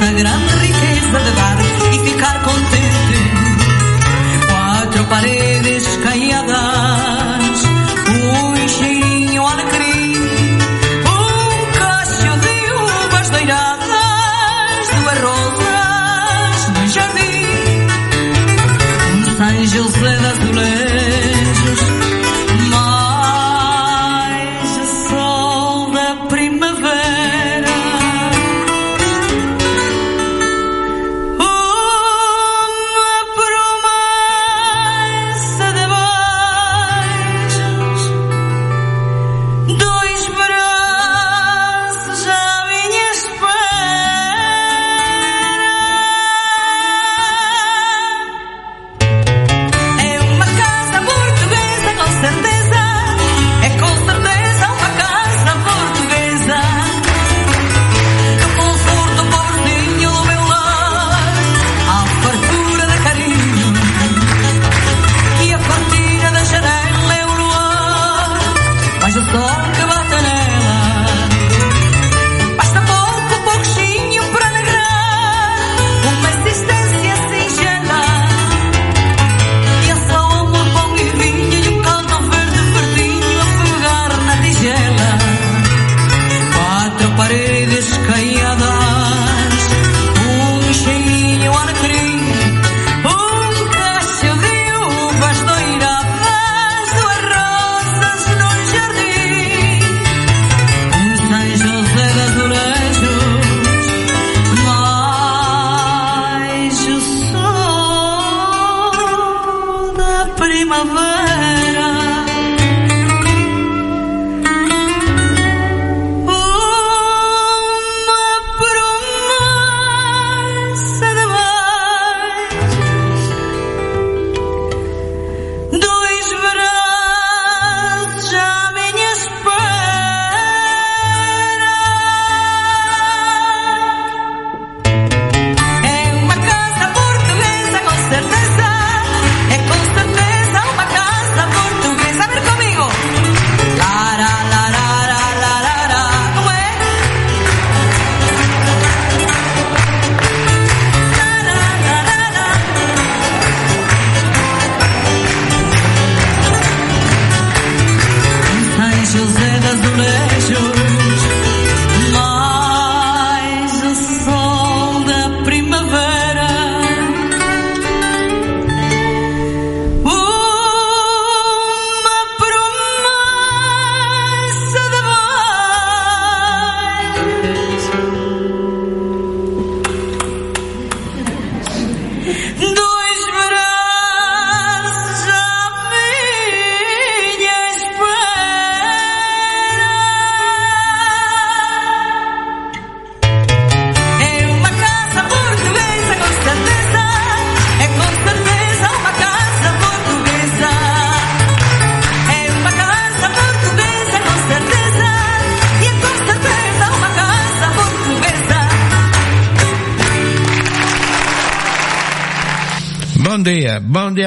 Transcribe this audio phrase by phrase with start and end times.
[0.00, 0.57] esta gran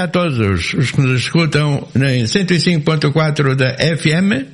[0.03, 0.39] a todos
[0.73, 4.47] os, que nos escutam em 105.4 da FM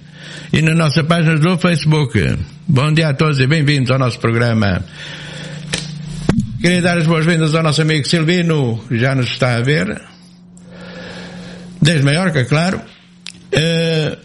[0.52, 2.19] e na nossa página do Facebook.
[2.68, 4.84] Bom dia a todos e bem-vindos ao nosso programa.
[6.59, 10.02] Queria dar as boas-vindas ao nosso amigo Silvino, que já nos está a ver.
[11.81, 12.81] Desde Maiorca, claro.
[13.52, 14.18] Eh,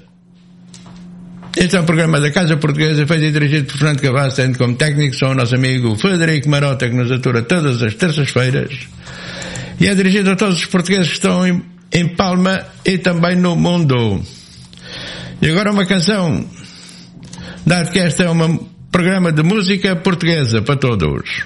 [1.57, 4.75] este é um programa da Casa Portuguesa, feito e dirigido por Fernando Cavaz, tendo como
[4.75, 8.89] técnico só o nosso amigo Frederico Marota, que nos atura todas as terças-feiras
[9.83, 11.61] e é dirigido a todos os portugueses que estão em,
[11.93, 14.23] em Palma e também no mundo.
[15.43, 16.49] E agora uma canção,
[17.67, 18.59] dado que esta é um
[18.93, 21.45] programa de música portuguesa para todos.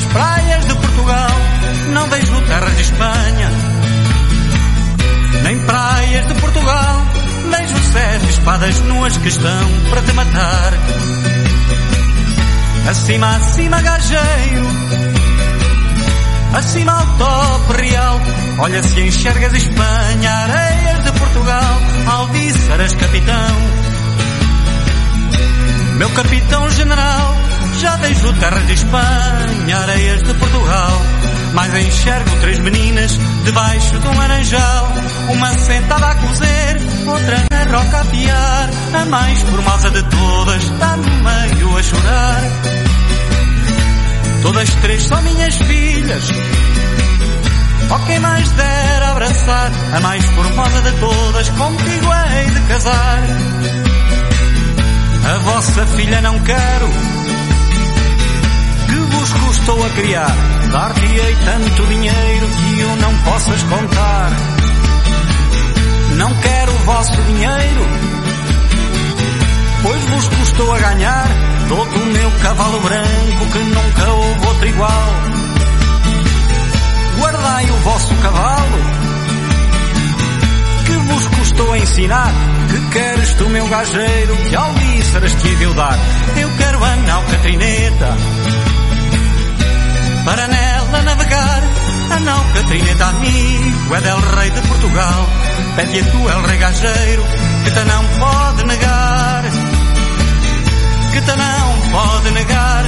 [0.00, 1.30] as praias de Portugal.
[1.92, 3.50] Não vejo terra de Espanha,
[5.44, 7.06] nem praias de Portugal.
[7.50, 10.72] Vejo sete espadas nuas que estão para te matar.
[12.88, 14.66] Acima, acima, gajeiro,
[16.54, 18.20] acima ao top real.
[18.58, 23.80] Olha se enxergas Espanha, areias de Portugal, Alvíceras capitão.
[25.98, 27.36] Meu capitão general,
[27.80, 31.02] já vejo terra de Espanha, areias de Portugal.
[31.54, 34.92] Mas enxergo três meninas debaixo de um laranjal.
[35.30, 38.70] Uma sentada a cozer, outra na roca a piar.
[38.92, 42.42] A mais formosa de todas está no meio a chorar.
[44.42, 46.28] Todas três são minhas filhas.
[47.90, 53.22] Ó quem mais der abraçar, a mais formosa de todas, contigo hei de casar.
[55.24, 56.88] A vossa filha não quero,
[57.19, 57.19] que
[59.70, 60.36] custou a criar.
[60.72, 64.30] Dar-te-ei tanto dinheiro que o não possas contar.
[66.16, 67.86] Não quero o vosso dinheiro,
[69.82, 71.28] pois vos custou a ganhar
[71.68, 75.14] todo o meu cavalo branco que nunca houve outro igual.
[77.18, 78.78] Guardai o vosso cavalo,
[80.86, 82.32] que vos custou a ensinar,
[82.70, 85.98] que queres tu meu gajeiro, que alvíceras te deu dar.
[86.36, 88.16] Eu quero a nau Catrineta,
[90.24, 91.62] para nela navegar.
[92.10, 95.28] A nau Catrineta amigo é del rei de Portugal.
[95.76, 97.24] Pede a tu el rei gajeiro,
[97.64, 99.42] que te não pode negar.
[101.12, 102.84] Que te não pode negar.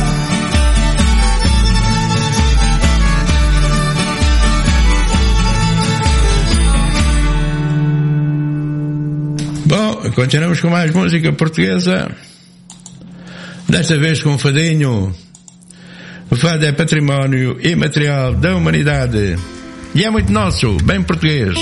[9.67, 12.11] Bom, continuamos com mais música portuguesa.
[13.69, 15.15] Desta vez com fadinho.
[16.43, 19.37] O fado é património imaterial da humanidade.
[19.95, 21.57] E é muito nosso, bem português.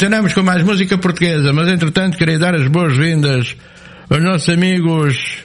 [0.00, 3.54] Continuamos com mais música portuguesa, mas entretanto queria dar as boas-vindas
[4.08, 5.44] aos nossos amigos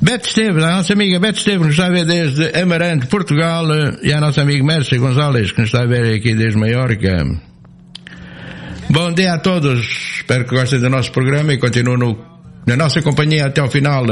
[0.00, 3.66] Beto Esteves, à nossa amiga Beto Esteves, que nos está a ver desde Amarante, Portugal,
[4.02, 7.26] e à nossa amiga Mércia Gonzalez, que nos está a ver aqui desde Maiorca.
[8.88, 9.80] Bom dia a todos,
[10.16, 12.16] espero que gostem do nosso programa e continuem
[12.66, 14.06] na nossa companhia até ao final.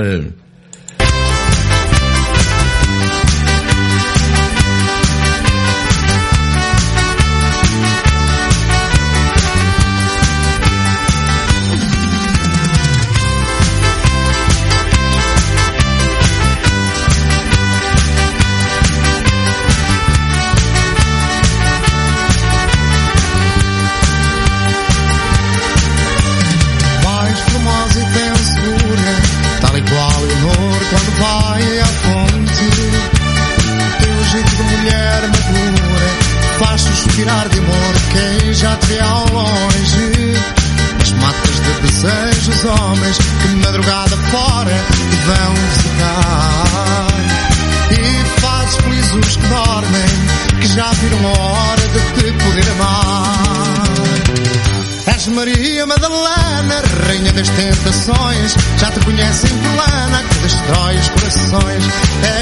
[55.07, 58.55] És Maria Madalena, rainha das tentações.
[58.79, 61.85] Já te conhecem plana, que destrói os corações.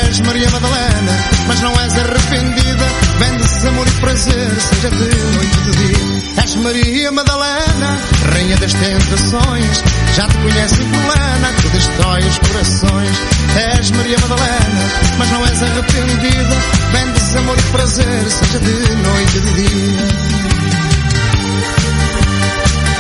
[0.09, 1.13] És Maria Madalena,
[1.47, 2.87] mas não és arrependida.
[3.19, 6.43] Vendes amor e prazer, seja de noite de dia.
[6.43, 7.99] És Maria Madalena,
[8.33, 9.83] rainha das tentações.
[10.15, 13.17] Já te conhecem plana, que destrói os corações.
[13.79, 14.83] És Maria Madalena,
[15.19, 16.57] mas não és arrependida.
[16.93, 20.07] Vendes amor e prazer, seja de noite ou de dia.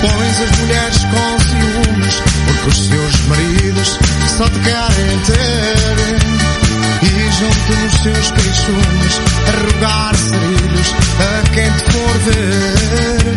[0.00, 3.98] Pões as mulheres com ciúmes, porque os seus maridos
[4.36, 6.16] só te querem ter.
[7.02, 13.36] E junto nos seus queixumes, a rogar sarilhos a quem te for ver.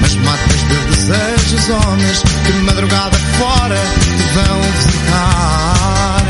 [0.00, 3.80] Mas matas de desejos homens que madrugada fora
[4.16, 6.22] te vão visitar.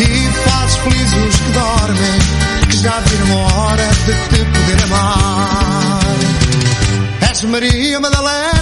[0.00, 2.43] E fazes felizes os que dormem,
[2.84, 6.00] já viram hora de te poder amar.
[7.30, 8.53] És Maria Madalena,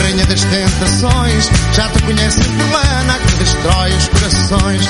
[0.00, 1.50] rainha das tentações.
[1.72, 4.88] Já te conhecem fulana, que destrói os corações.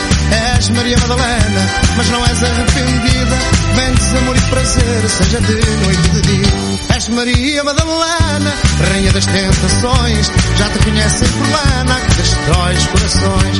[0.57, 3.39] És Maria Madalena, mas não és arrependida.
[3.75, 6.95] Vendes amor e prazer, seja de noite ou de dia.
[6.95, 8.55] És Maria Madalena,
[8.91, 10.31] rainha das tentações.
[10.57, 13.59] Já te conhecem fulana, que destrói os corações.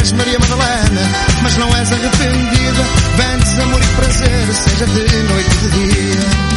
[0.00, 1.02] És Maria Madalena,
[1.42, 2.82] mas não és arrependida.
[3.16, 6.47] Vendes amor e prazer, seja de noite ou de dia.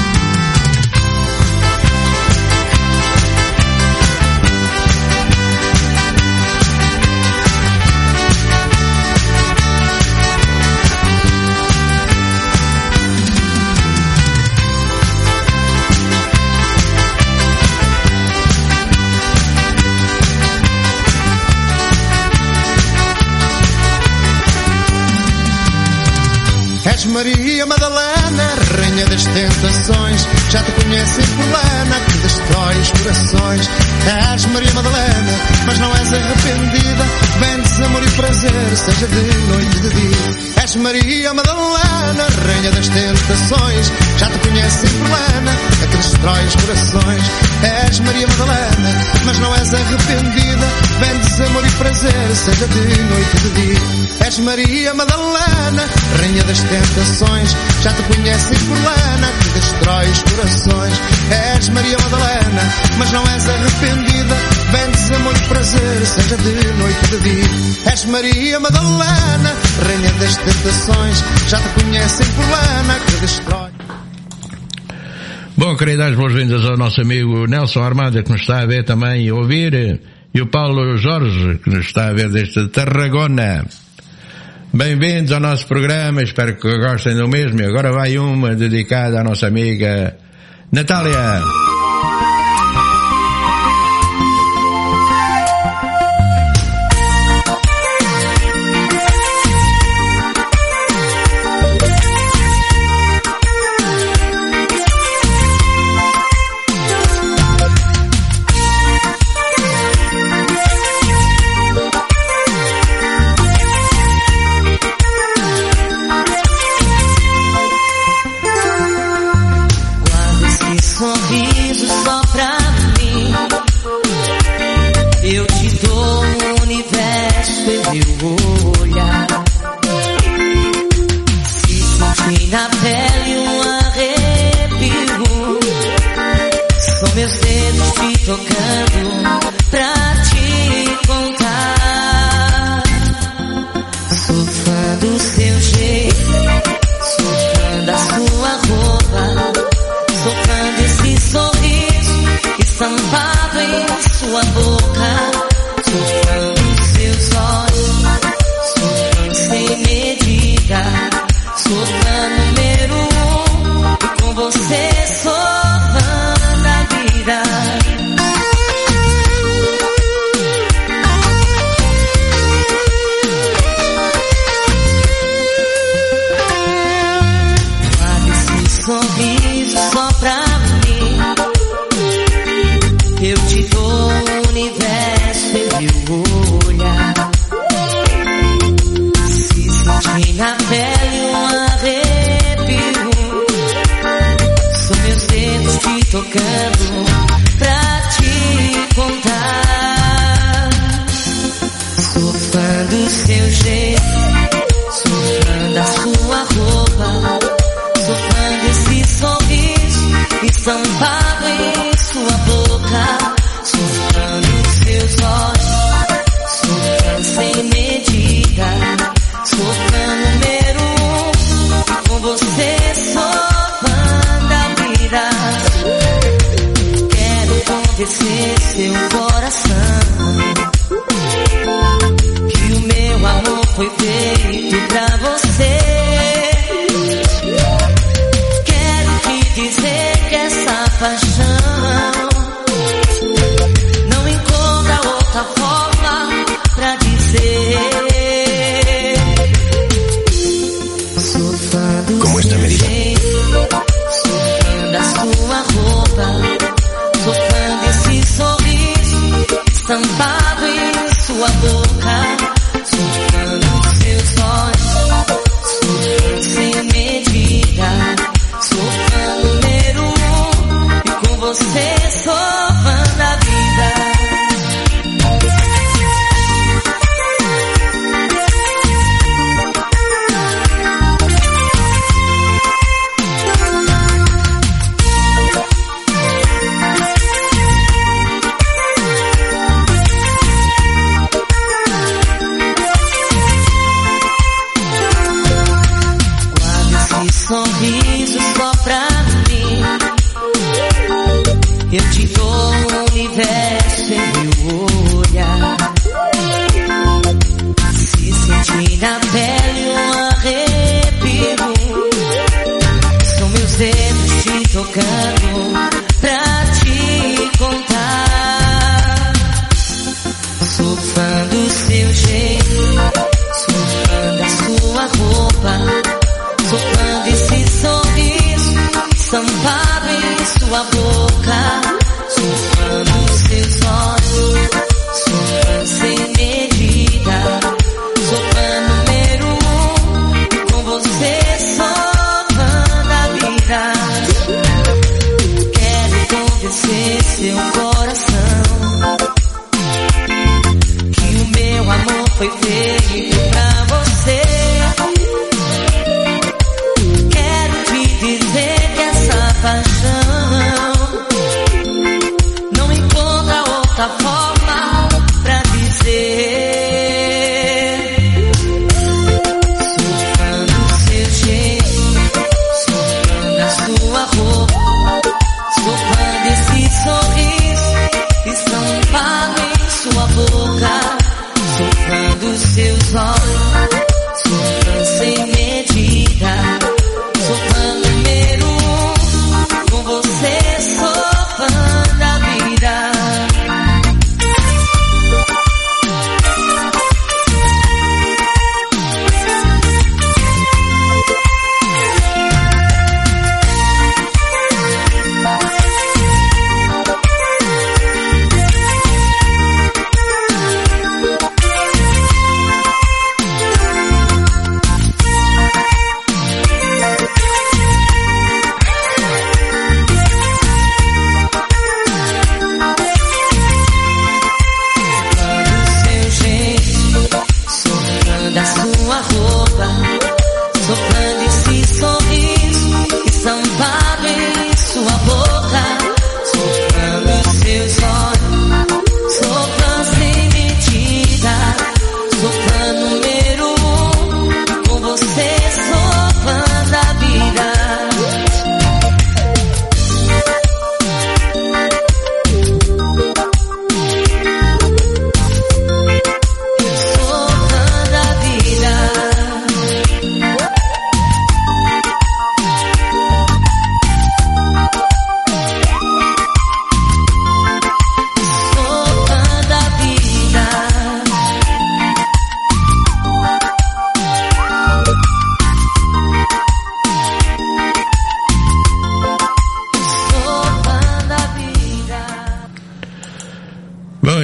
[27.01, 30.27] És Maria Madalena, rainha das tentações.
[30.51, 33.69] Já te conhecem fulana, que destrói os corações.
[34.35, 37.03] És Maria Madalena, mas não és arrependida.
[37.39, 40.60] Vendes amor e prazer, seja de noite ou de dia.
[40.63, 43.91] És Maria Madalena, rainha das tentações.
[44.19, 47.23] Já te conhecem fulana, a que destrói os corações.
[47.87, 48.89] És Maria Madalena,
[49.25, 50.67] mas não és arrependida.
[50.99, 54.27] Vendes amor e prazer, seja de noite ou de dia.
[54.27, 57.57] És Maria Madalena, rainha das tentações.
[57.81, 61.01] Já te conhecem fulana, que destrói os corações.
[61.57, 64.60] És Maria Madalena, mas não és arrependida.
[64.71, 67.91] Vendes amor e prazer, seja de noite ou de dia.
[67.91, 69.53] És Maria Madalena,
[69.85, 71.23] rainha das tentações.
[71.49, 73.71] Já te conhecem fulana, que destrói.
[75.57, 78.85] Bom, queria dar as boas-vindas ao nosso amigo Nelson Armada, que nos está a ver
[78.85, 79.99] também e ouvir,
[80.33, 83.65] e o Paulo Jorge, que nos está a ver desde Tarragona.
[84.73, 87.59] Bem-vindos ao nosso programa, espero que gostem do mesmo.
[87.59, 90.15] E agora vai uma dedicada à nossa amiga
[90.71, 91.41] Natália.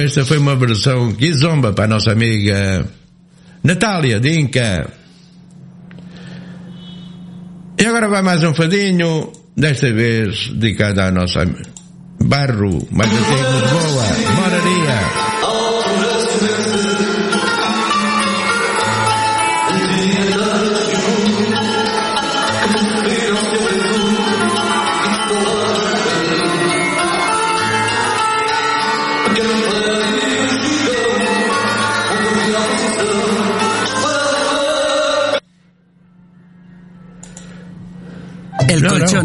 [0.08, 2.82] Esta foi uma versão que zomba para a nossa amiga
[3.62, 4.90] Natália Dinka.
[7.78, 11.44] E agora vai mais um fadinho, desta vez dedicado à nossa
[12.24, 15.37] barro mais antigo de boa, moraria.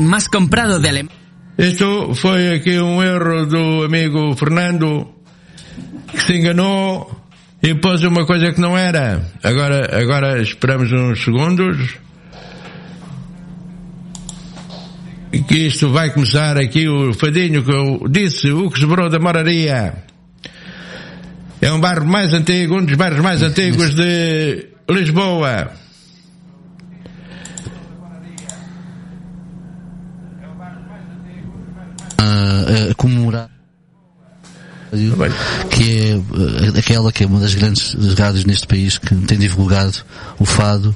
[0.03, 1.17] más comprado de Alemania.
[1.57, 5.13] Esto fue aquí un erro do amigo Fernando,
[6.11, 7.21] que se enganou
[7.61, 9.21] e pôs uma coisa que não era.
[9.43, 11.77] Agora, agora esperamos uns segundos.
[15.47, 19.93] Que isto vai começar aqui o fadinho que eu disse, o que sobrou da moraria.
[21.61, 25.82] É um bairro mais antigo, um dos bairros mais antigos de Lisboa.
[32.23, 33.49] A, a comemorar
[35.71, 39.97] que é eh, aquela que é uma das grandes rádios neste país que tem divulgado
[40.37, 40.95] o fado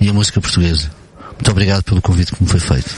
[0.00, 0.90] e a música portuguesa.
[1.32, 2.90] Muito obrigado pelo convite que me foi feito.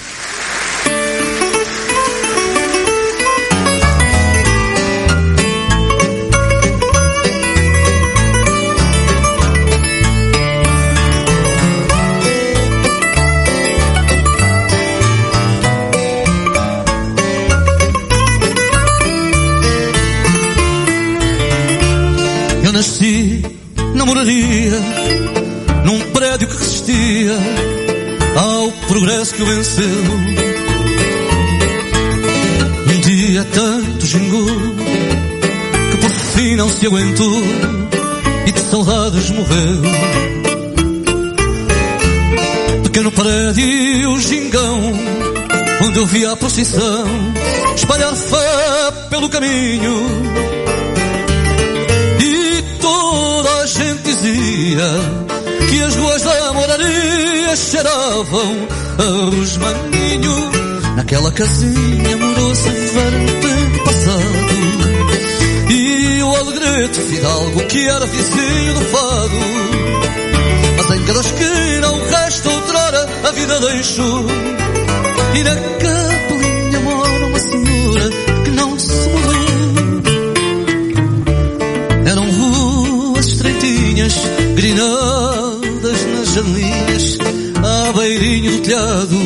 [23.00, 23.42] Nasci
[23.94, 24.78] na moraria,
[25.86, 27.34] num prédio que resistia
[28.36, 29.86] ao progresso que o venceu.
[32.88, 34.46] Um dia tanto gingou
[35.90, 37.42] que por fim não se aguentou
[38.46, 39.82] e de saudades morreu.
[42.82, 44.92] Pequeno prédio gingão,
[45.86, 47.06] onde eu via a procissão
[47.74, 50.69] espalhar fé pelo caminho.
[55.68, 60.50] Que as ruas da moraria cheiravam a rosmaninho.
[60.96, 64.60] Naquela casinha morou-se verão passado.
[65.70, 69.36] E o alegrete fidalgo que era vizinho do fado.
[70.76, 74.24] Mas em cada esquina um resto outrora a vida deixou.
[75.34, 76.10] E na capelinha
[84.80, 87.18] grinadas nas janelinhas,
[87.62, 89.16] à beirinho do telhado.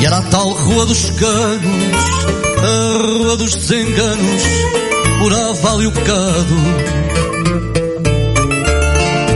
[0.00, 2.04] E era a tal rua dos canos,
[2.62, 4.42] a rua dos desenganos,
[5.18, 6.56] morava ali o pecado.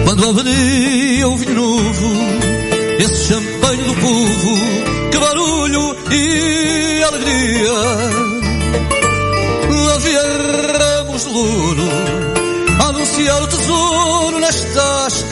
[0.04, 2.12] Quando abria o vinho novo,
[3.00, 8.13] esse champanhe do povo, que barulho e alegria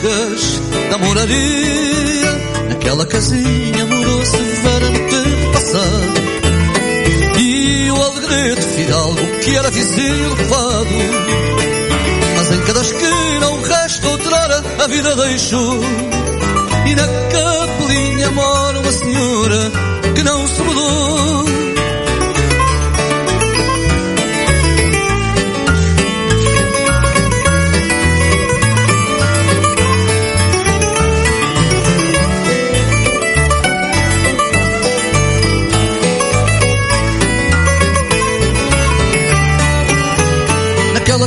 [0.03, 0.61] tascas
[0.91, 2.31] da moraria.
[2.69, 6.13] Naquela casinha morou-se Vera no tempo passado.
[7.39, 10.89] E o alegrete fidalgo que era vizinho do fado.
[12.37, 15.79] Mas em cada esquina um resto outrora a vida deixou.
[16.85, 19.71] E na capelinha mora uma senhora
[20.13, 21.62] que não se mudou.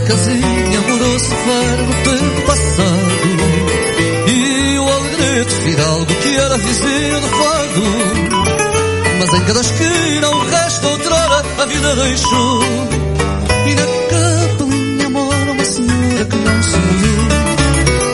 [0.07, 3.07] Casinha morou-se Vera no tempo passado.
[4.29, 7.83] E o alegrete fidalgo que era vizinho do fado.
[9.19, 12.63] Mas em cada esquina um resto outrora a vida deixou.
[13.67, 16.77] E na capelinha mora uma senhora que não se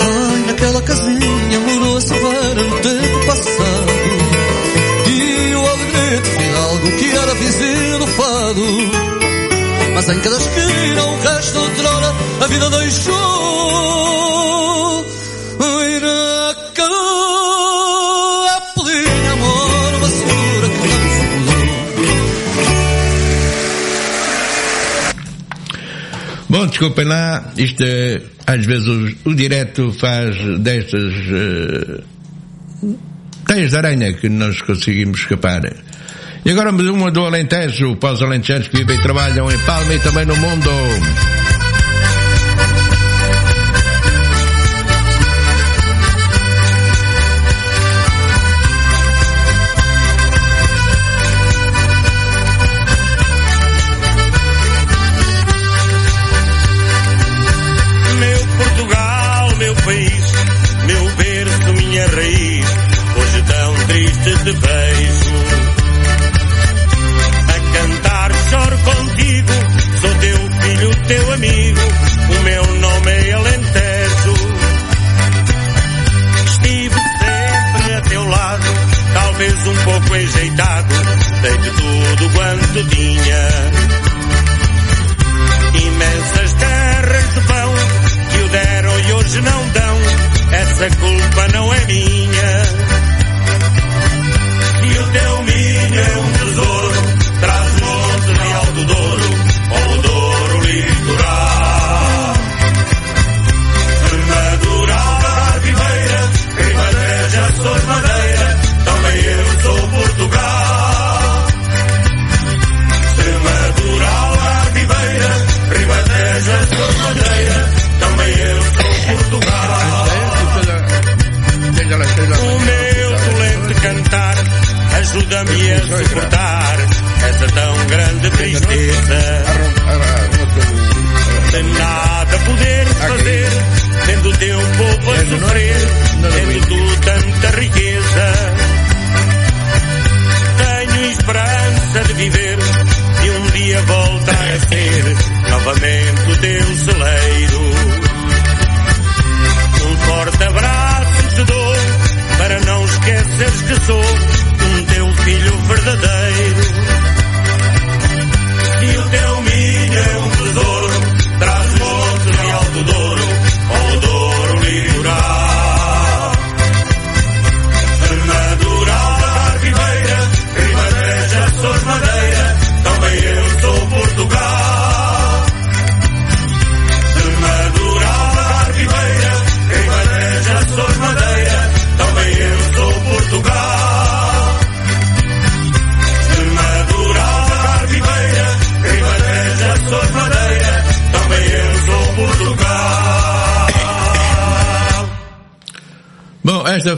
[0.00, 3.92] Ai, naquela casinha morou-se Vera no tempo passado.
[5.08, 9.22] E o alegrete fidalgo que era vizinho do fado.
[9.94, 11.61] Mas em cada esquina um resto
[12.70, 14.02] deixou
[18.74, 20.22] capelinha mora uma que
[26.48, 32.04] Bom, desculpem lá, isto é, às vezes o, o direto faz destas uh,
[33.46, 35.62] teias de aranha que nós conseguimos escapar.
[36.44, 39.98] E agora uma do Alentejo, para os alentejanos que vivem e trabalham em Palma e
[40.00, 40.70] também no mundo.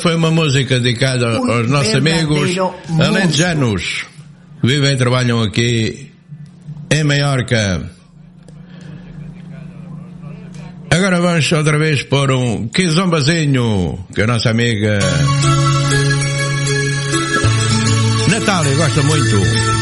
[0.04, 2.54] foi uma música dedicada um aos nossos amigos
[3.00, 4.04] alentejanos
[4.60, 6.10] que vivem e trabalham aqui
[6.90, 7.90] em Maiorca.
[10.90, 14.98] Agora vamos outra vez por um quizombazinho que a nossa amiga
[18.28, 19.73] Natália gosta muito.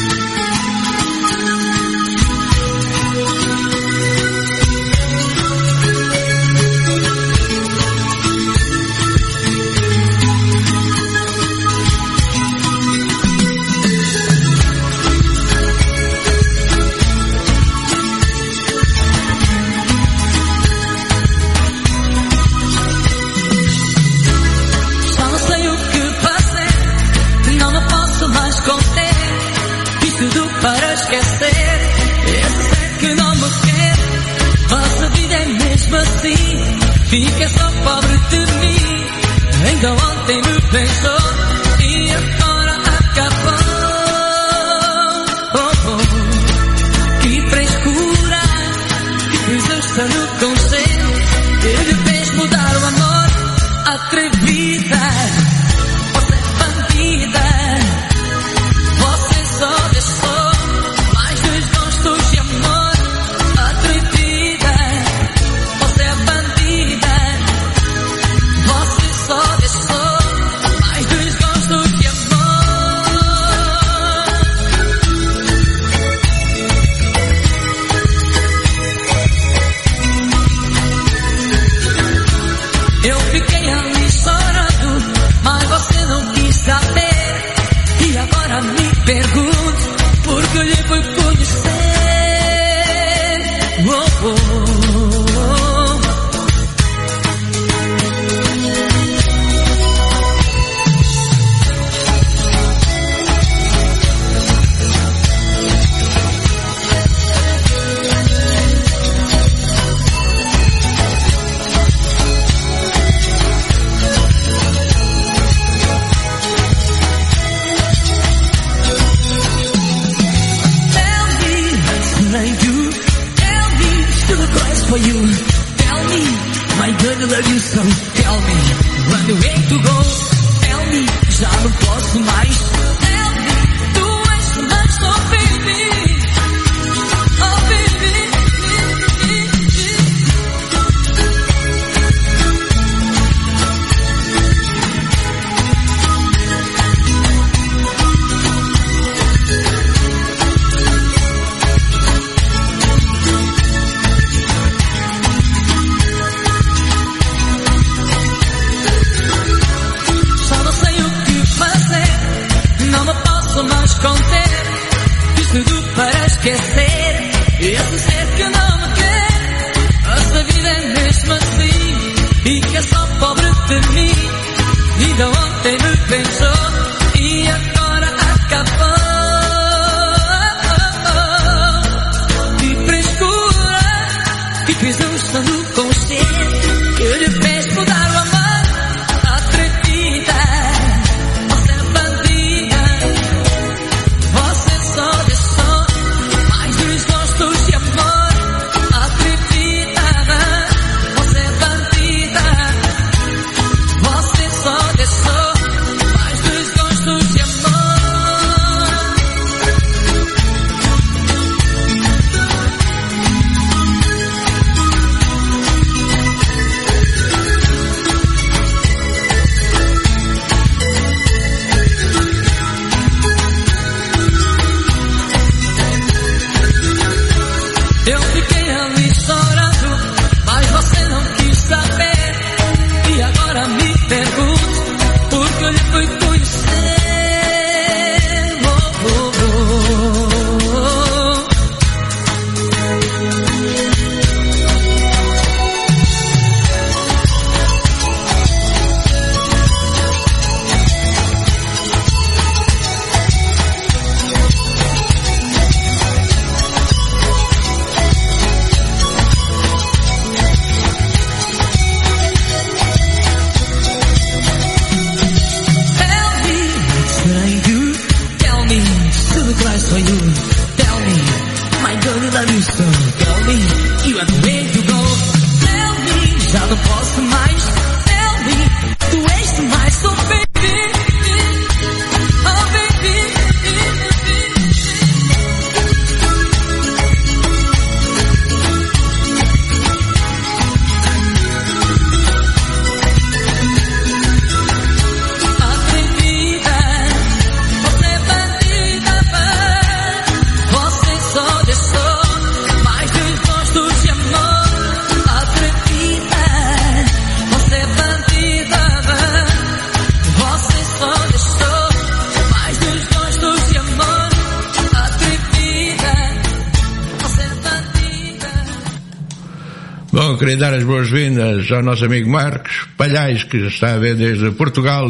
[321.72, 325.08] ao nosso amigo Marcos Palhais, que está a ver desde Portugal,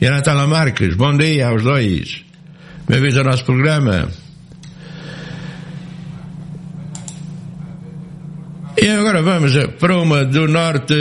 [0.00, 2.24] e a Natália Marques, bom dia aos dois.
[2.88, 4.08] Bem-vindos ao nosso programa.
[8.80, 10.94] E agora vamos para uma do norte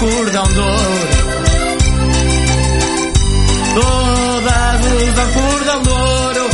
[0.00, 1.08] cordão de ouro.
[3.74, 6.48] Todas usam cordão de ouro,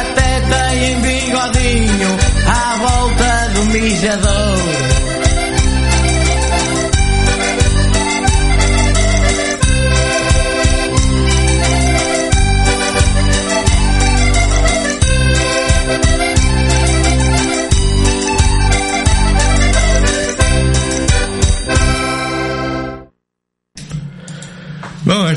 [0.00, 5.09] até têm bigodinho à volta do mijadouro.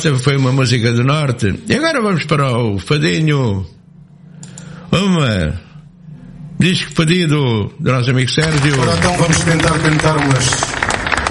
[0.03, 1.63] Esta foi uma música do Norte.
[1.65, 3.65] E agora vamos para o fadinho.
[4.91, 5.61] Uma.
[6.59, 8.81] Disco pedido do nosso amigo Sérgio.
[8.81, 10.49] Ora, então vamos tentar cantar umas,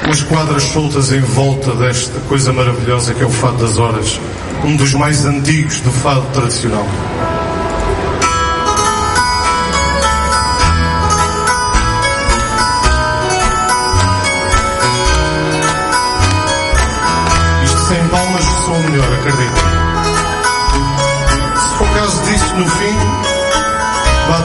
[0.06, 4.18] umas quadras soltas em volta desta coisa maravilhosa que é o Fado das Horas.
[4.64, 6.86] Um dos mais antigos do fado tradicional.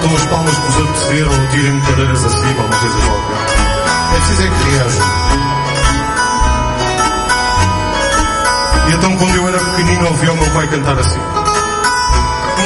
[0.08, 3.36] Batam as palmas que vos apetecer ou tirem cadeiras acima, uma coisa qualquer.
[4.14, 5.06] É preciso é que reajam.
[8.88, 11.20] E então quando eu era pequenino ouvia o meu pai cantar assim.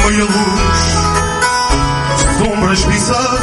[0.05, 0.79] Meia luz,
[2.37, 3.41] sombras pisadas,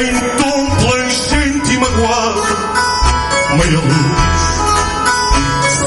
[0.00, 2.42] em tom planchente e magoado.
[3.58, 4.18] Meia luz,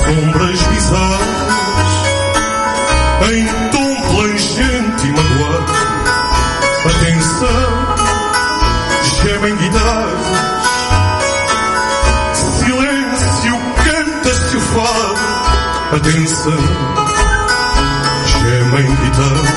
[0.06, 1.28] sombras pisadas,
[3.32, 3.59] em
[15.92, 16.54] Atenção,
[18.28, 19.50] gemem guitarras,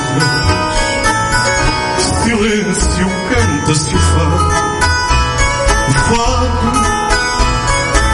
[2.23, 4.51] silêncio, canta-se o fado.
[5.89, 6.73] O fado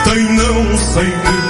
[0.04, 1.49] tem não sei que,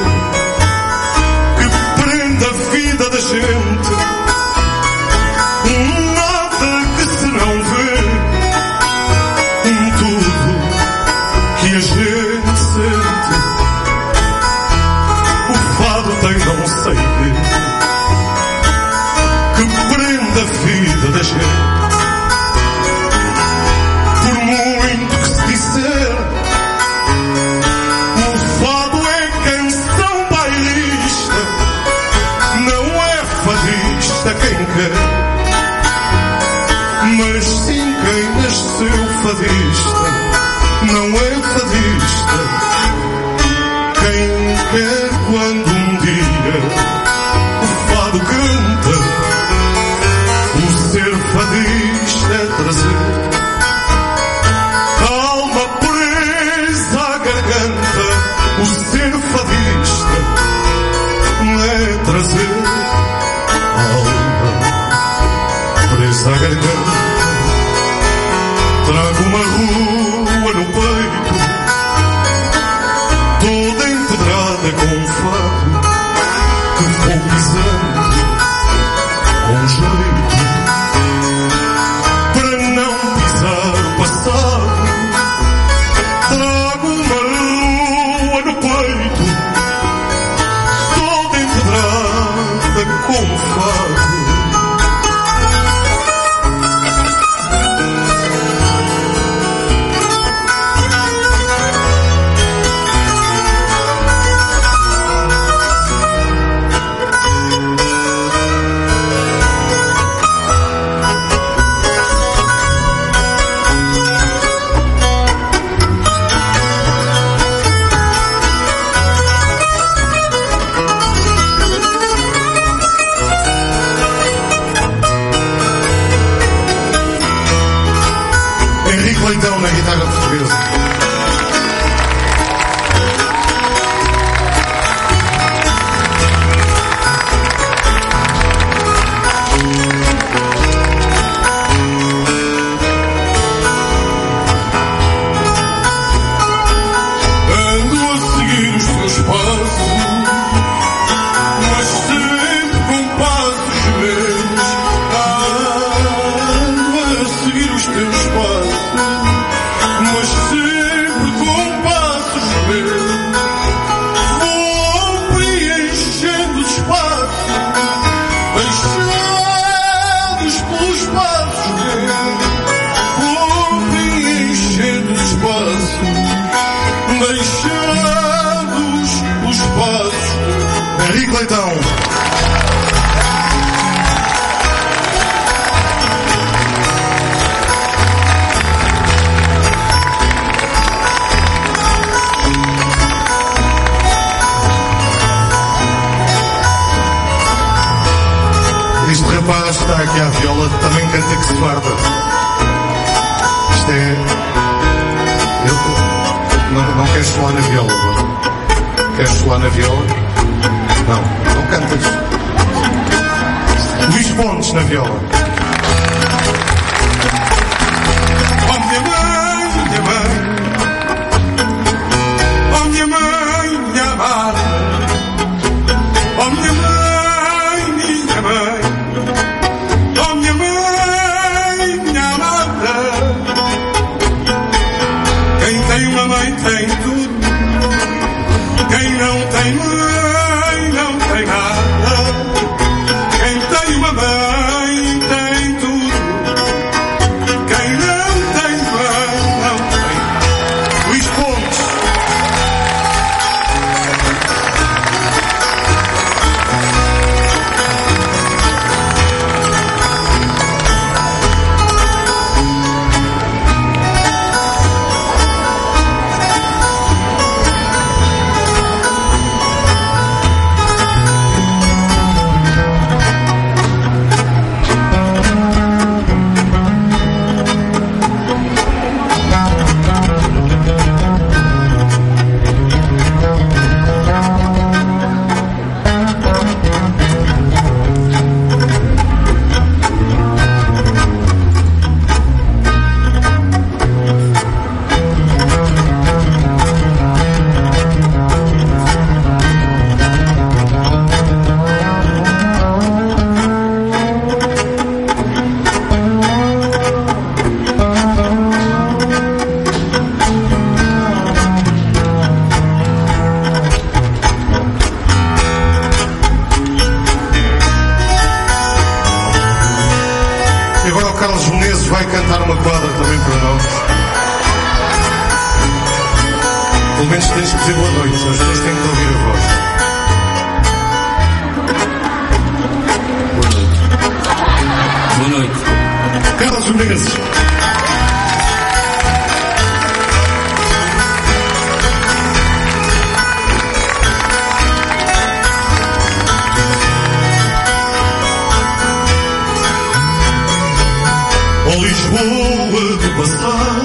[353.00, 353.99] world was ours.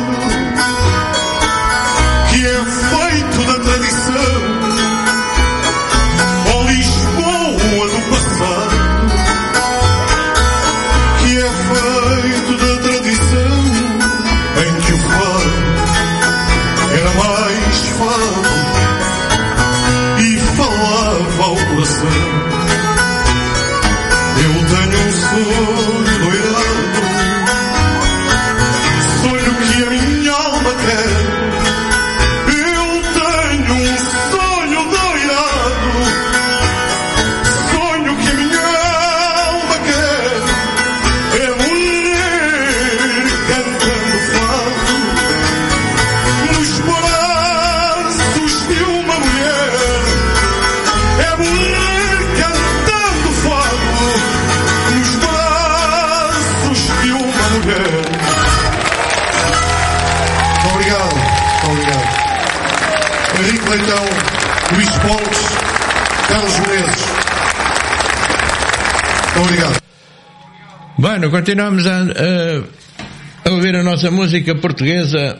[71.17, 75.39] Bueno, continuamos a, a, a ouvir a nossa música portuguesa.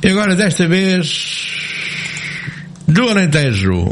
[0.00, 1.50] E agora, desta vez,
[2.86, 3.90] do Alentejo.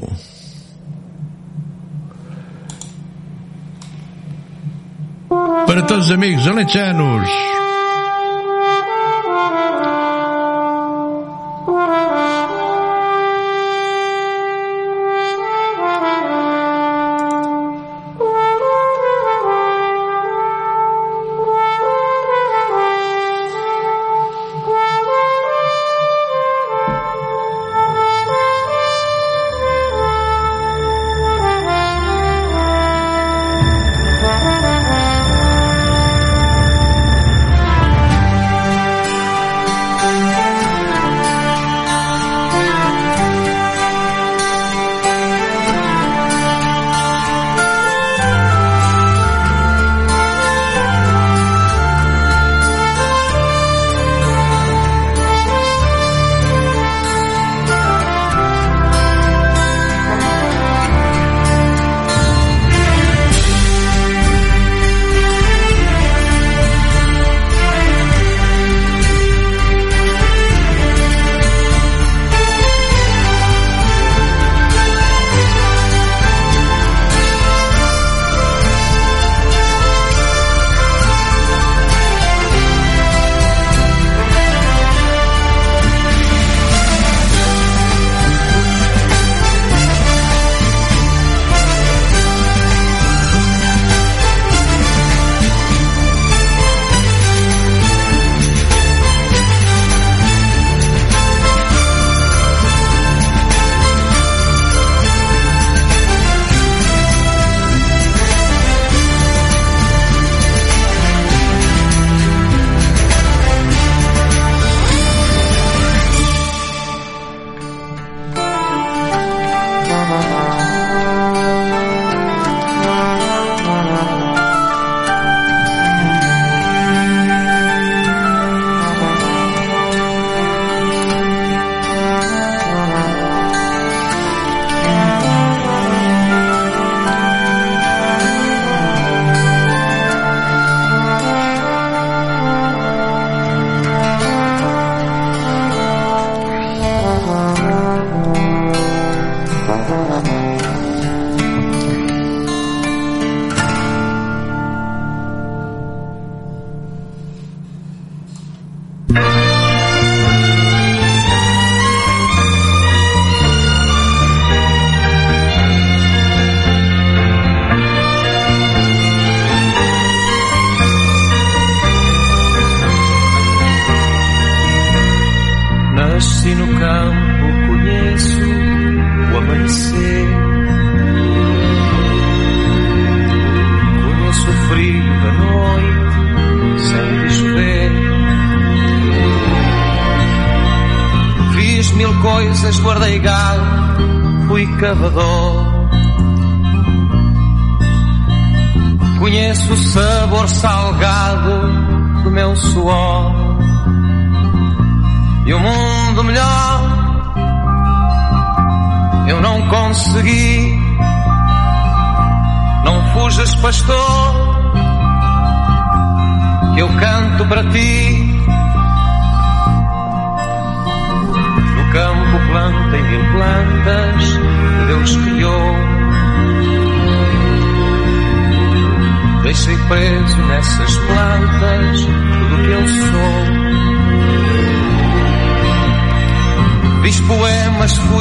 [5.66, 7.41] Para todos os amigos alentejanos.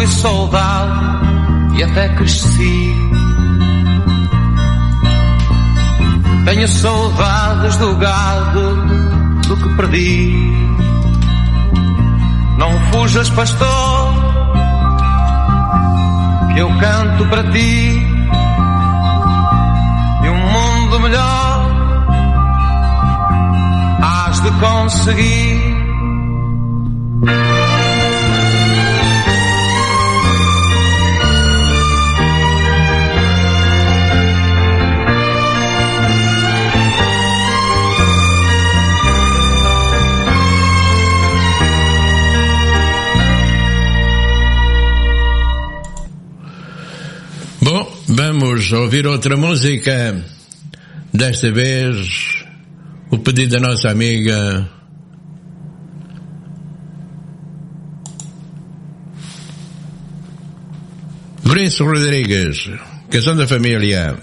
[0.02, 2.96] Fui soldado e até cresci.
[6.46, 8.76] Tenho saudades do gado,
[9.48, 10.52] do que perdi.
[12.58, 14.14] Não fujas, pastor,
[16.54, 18.08] que eu canto para ti.
[20.24, 21.72] E um mundo melhor
[24.02, 25.82] hás de conseguir.
[48.72, 50.24] Vamos ouvir outra música.
[51.14, 52.46] Desta vez,
[53.10, 54.70] o pedido da nossa amiga
[61.44, 62.70] Grace Rodrigues,
[63.10, 64.18] Canção da Família.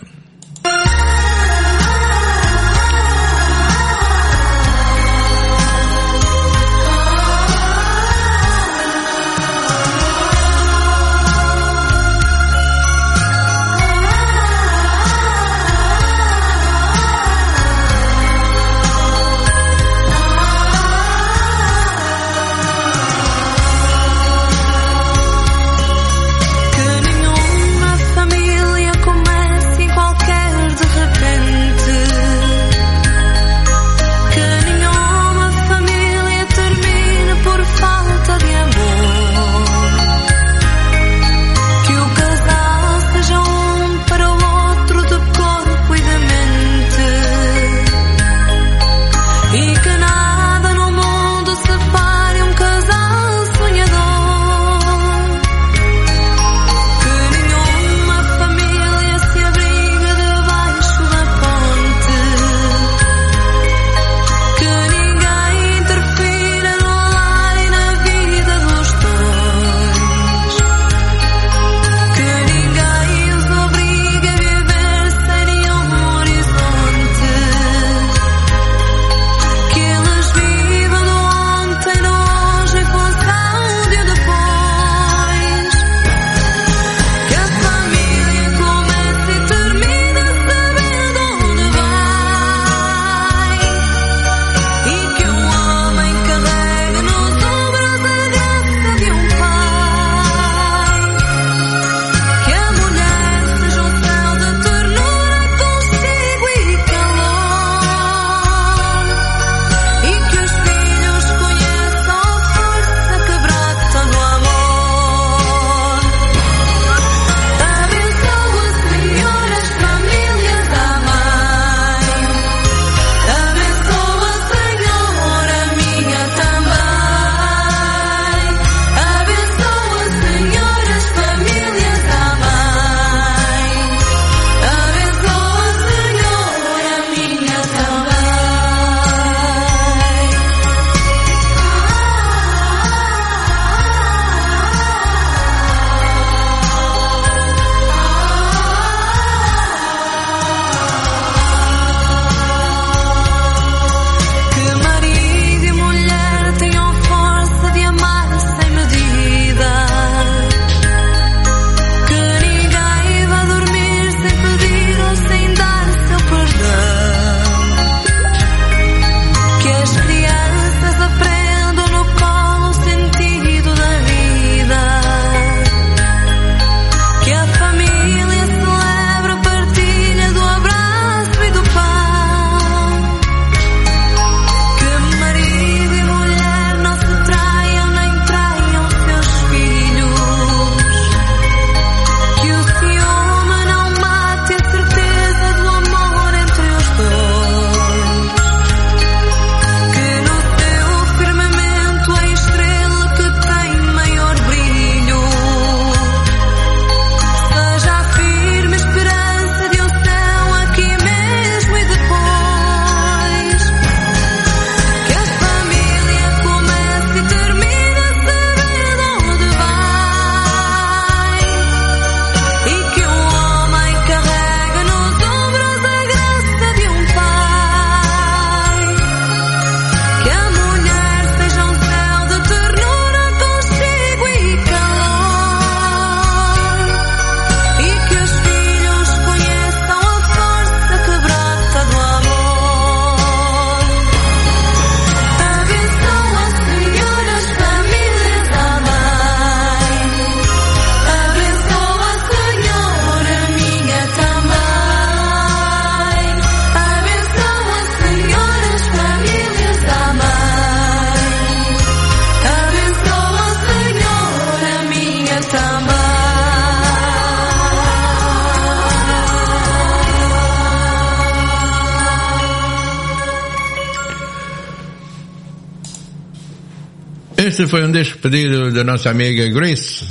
[277.59, 280.07] Este foi um despedido da nossa amiga Grace.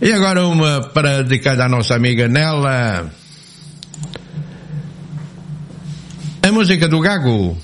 [0.00, 3.10] E agora uma para dedicar à nossa amiga Nela.
[6.40, 7.58] A música do Gago.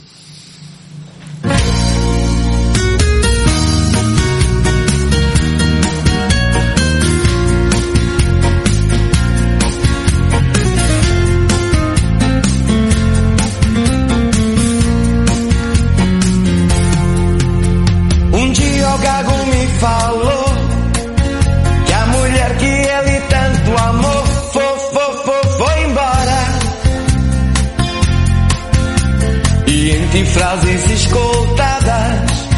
[30.62, 32.48] Frases escoltadas,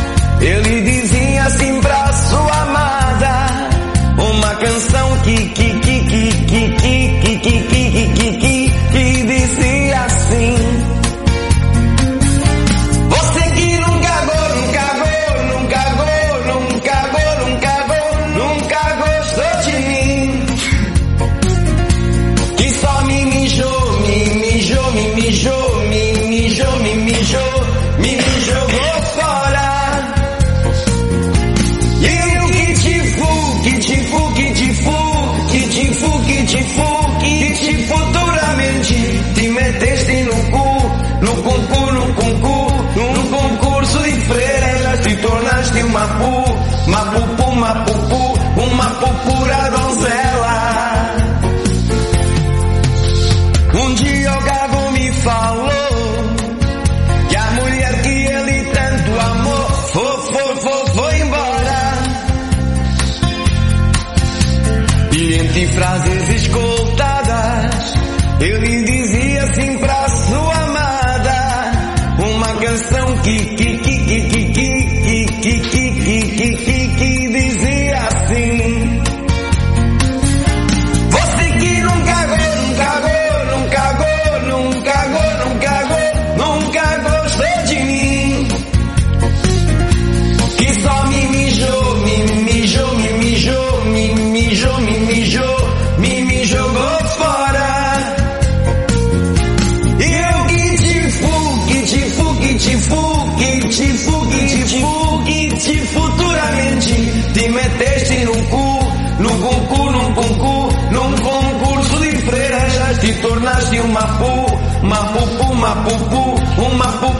[0.40, 3.48] ele dizia assim pra sua amada
[4.18, 5.83] uma canção que que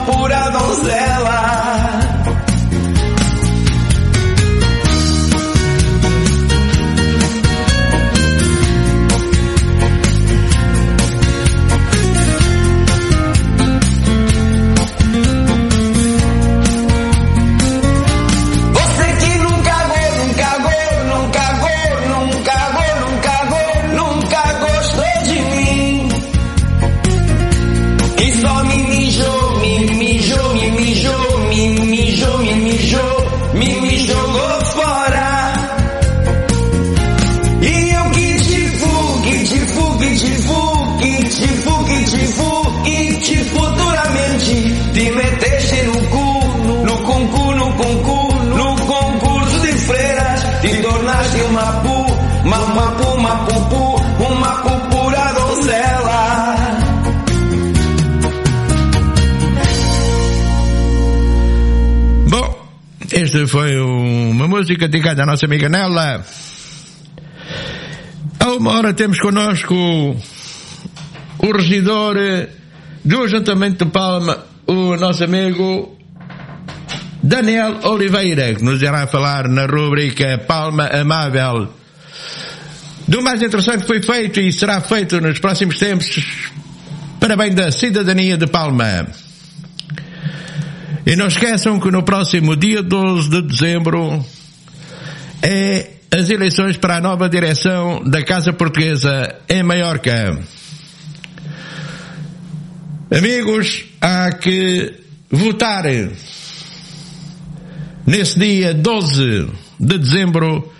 [0.05, 1.24] pura donzela.
[63.47, 66.25] Foi uma música dedicada à nossa amiga Nela.
[68.39, 72.15] Há uma hora temos connosco o regidor
[73.03, 75.97] do Ajuntamento de Palma, o nosso amigo
[77.21, 81.69] Daniel Oliveira, que nos irá falar na rubrica Palma Amável
[83.07, 86.51] do mais interessante que foi feito e será feito nos próximos tempos
[87.19, 89.24] para da cidadania de Palma.
[91.05, 94.25] E não esqueçam que no próximo dia 12 de dezembro
[95.39, 100.39] é as eleições para a nova direção da Casa Portuguesa em Maiorca.
[103.15, 104.95] Amigos, há que
[105.29, 105.83] votar
[108.07, 109.47] nesse dia 12
[109.79, 110.73] de dezembro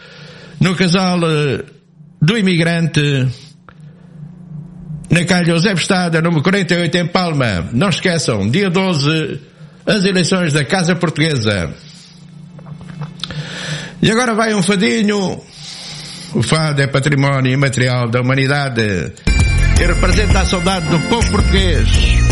[0.60, 1.66] no casal eh,
[2.20, 3.28] do imigrante
[5.12, 7.70] na calha José Estada, número 48 em Palma.
[7.72, 9.54] Não esqueçam, dia 12,
[9.86, 11.74] as eleições da Casa Portuguesa.
[14.02, 15.42] E agora vai um fadinho.
[16.34, 19.14] O fado é património imaterial da humanidade
[19.80, 22.25] e representa a saudade do povo português.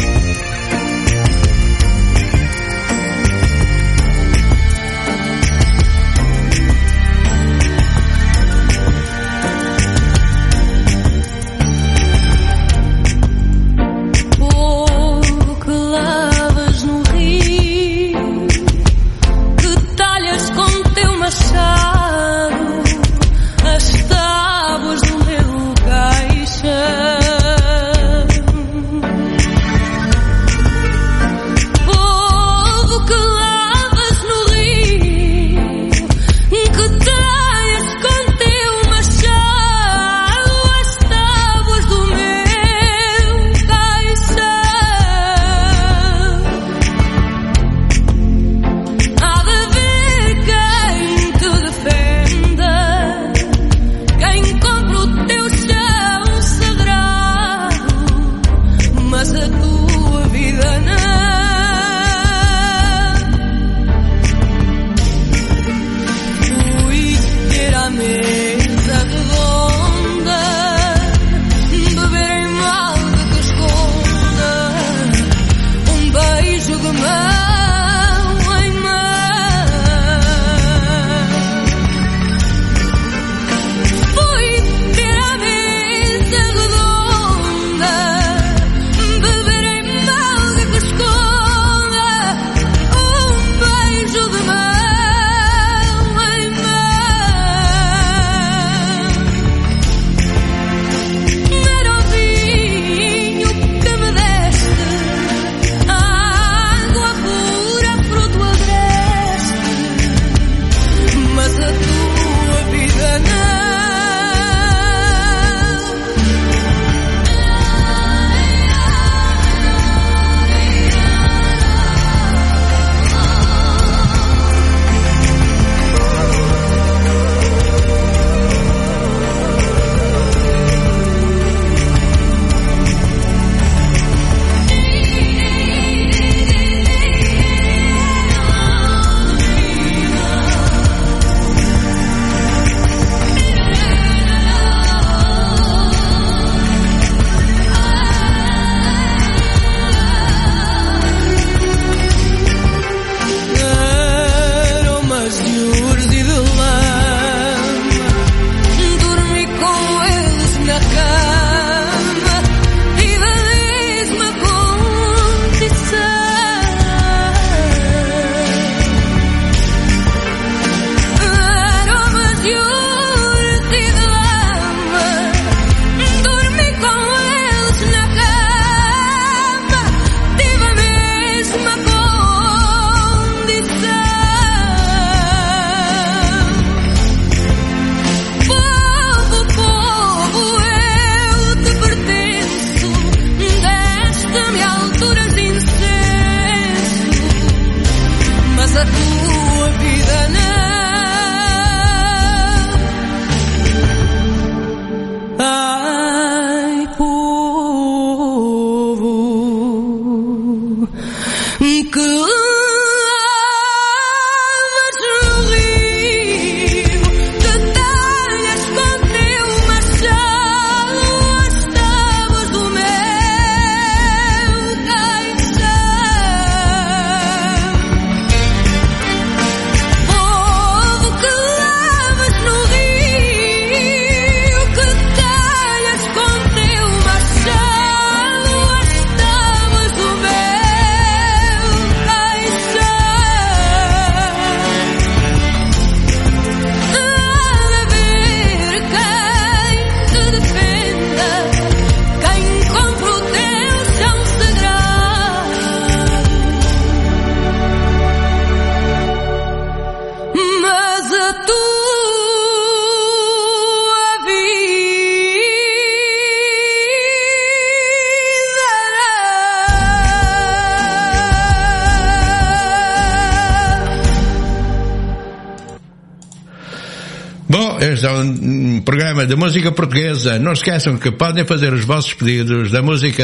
[279.24, 280.38] programa de música portuguesa.
[280.40, 283.24] Não esqueçam que podem fazer os vossos pedidos da música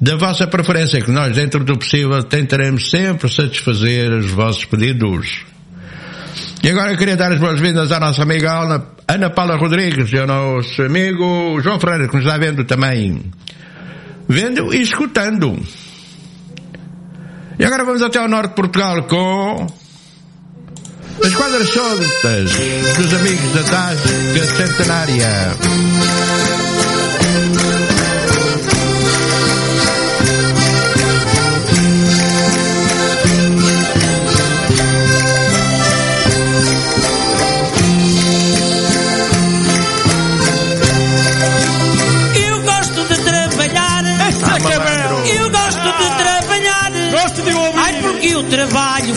[0.00, 5.44] da vossa preferência, que nós, dentro do possível, tentaremos sempre satisfazer os vossos pedidos.
[6.62, 10.18] E agora eu queria dar as boas-vindas à nossa amiga Ana, Ana Paula Rodrigues e
[10.18, 13.22] ao nosso amigo João Freire, que nos está vendo também.
[14.28, 15.56] Vendo e escutando.
[17.58, 19.66] E agora vamos até ao norte de Portugal com
[21.24, 22.50] as quadras soltas
[22.98, 24.00] dos amigos da DAS
[24.56, 25.56] centenária.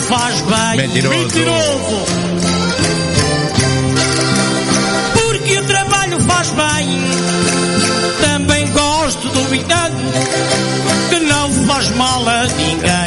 [0.08, 0.78] faz bem.
[0.78, 1.20] Mentiroso.
[1.20, 2.06] Mentiroso.
[5.14, 7.02] Porque o trabalho faz bem.
[8.22, 9.96] Também gosto do cuidado
[11.10, 13.05] que não faz mal a ninguém.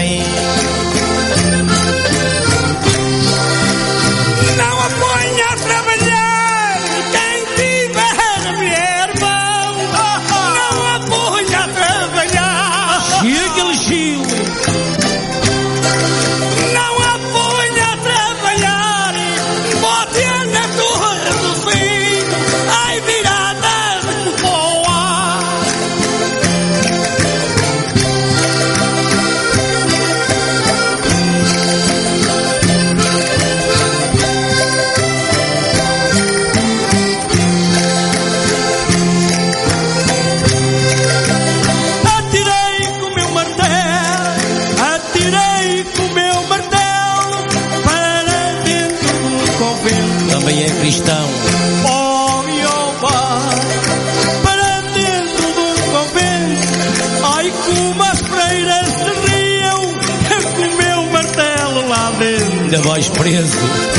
[62.78, 63.97] Era preso.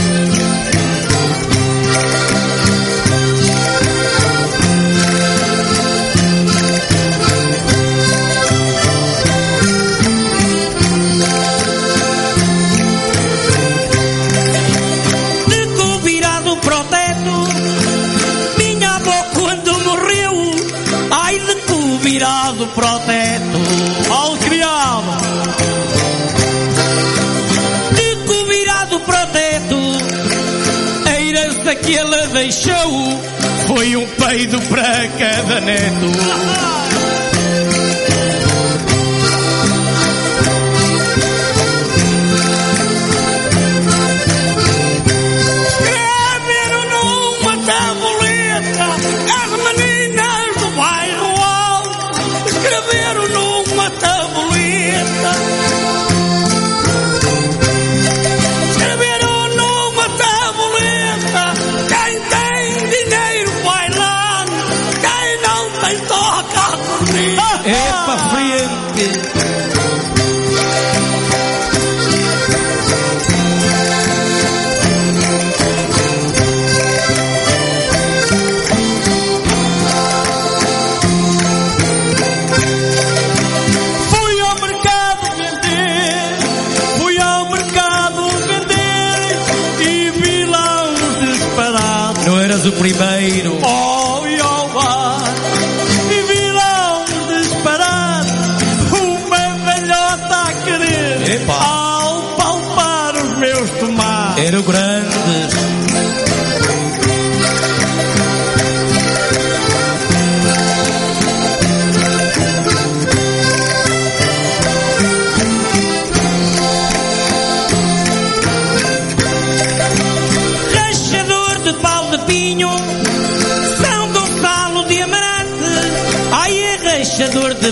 [31.89, 33.19] que ela deixou
[33.65, 36.88] foi um peido para cada neto.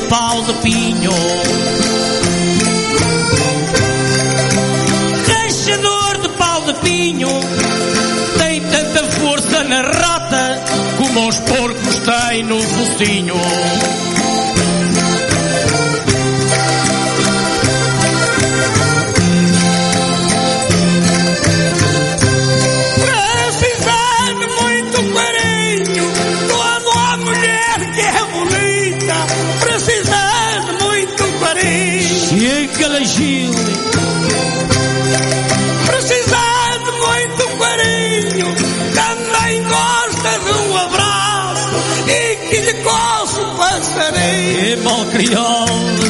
[0.09, 1.11] pau de pinho.
[5.27, 7.29] Rachador de pau de pinho,
[8.37, 10.63] tem tanta força na rata
[10.97, 13.35] como os porcos têm no focinho.
[33.17, 33.73] Chile.
[35.87, 38.55] Precisar de muito carinho,
[38.93, 41.69] também gosta de um abraço
[42.07, 44.59] e que lhe coça o passarinho.
[44.59, 46.06] E bom.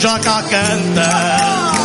[0.00, 1.77] ya canta.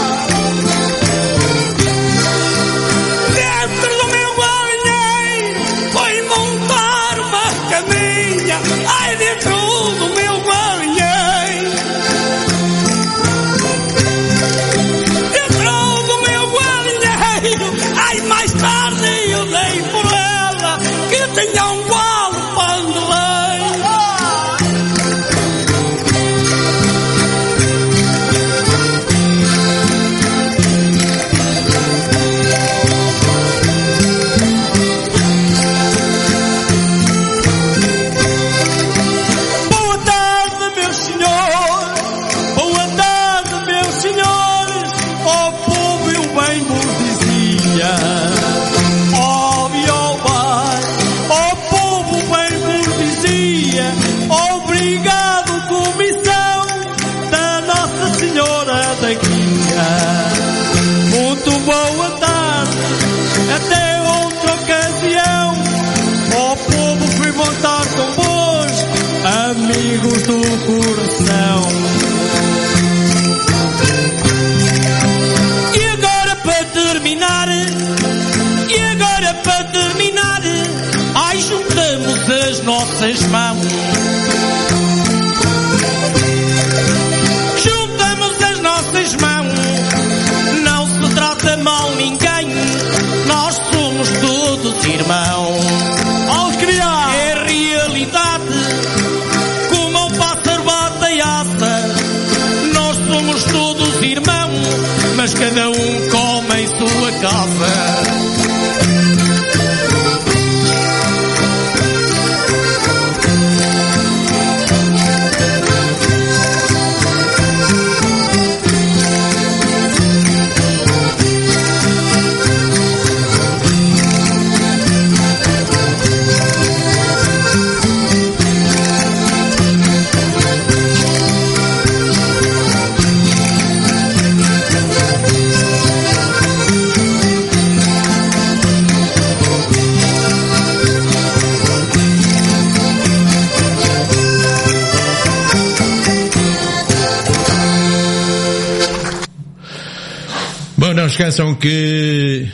[151.14, 152.48] esqueçam que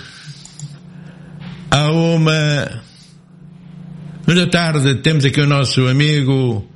[1.72, 2.84] a uma
[4.28, 6.70] da tarde temos aqui o nosso amigo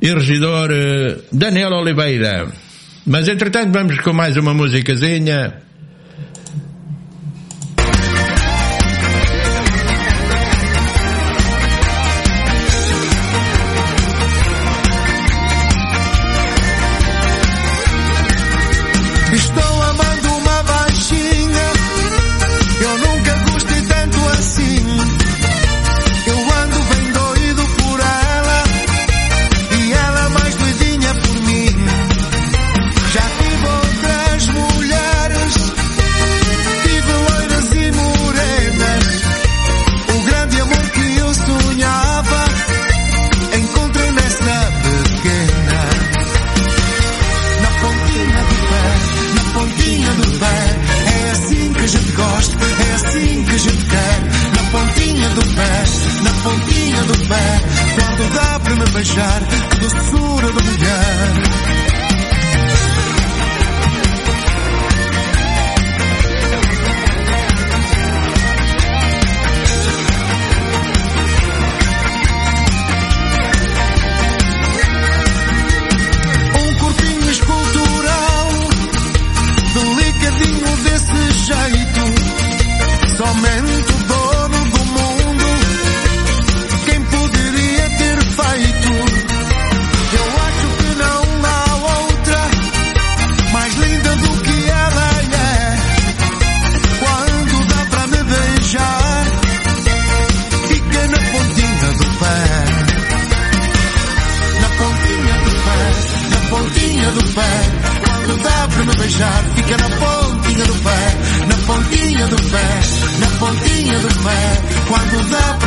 [0.00, 2.52] e regidor eh, Daniel Oliveira.
[3.04, 5.60] Mas entretanto vamos com mais uma musicazinha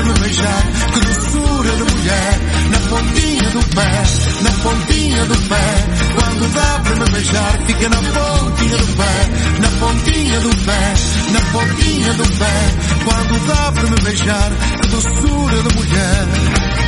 [0.06, 0.64] me beijar,
[0.94, 4.04] que doçura de mulher, na pontinha do pé,
[4.42, 5.86] na pontinha do pé.
[6.16, 9.16] Quando dá para me beijar, fica na pontinha do pé,
[9.60, 10.94] na pontinha do pé,
[11.32, 12.76] na pontinha do pé.
[13.04, 14.52] Quando dá para me beijar,
[14.82, 16.85] que doçura de mulher.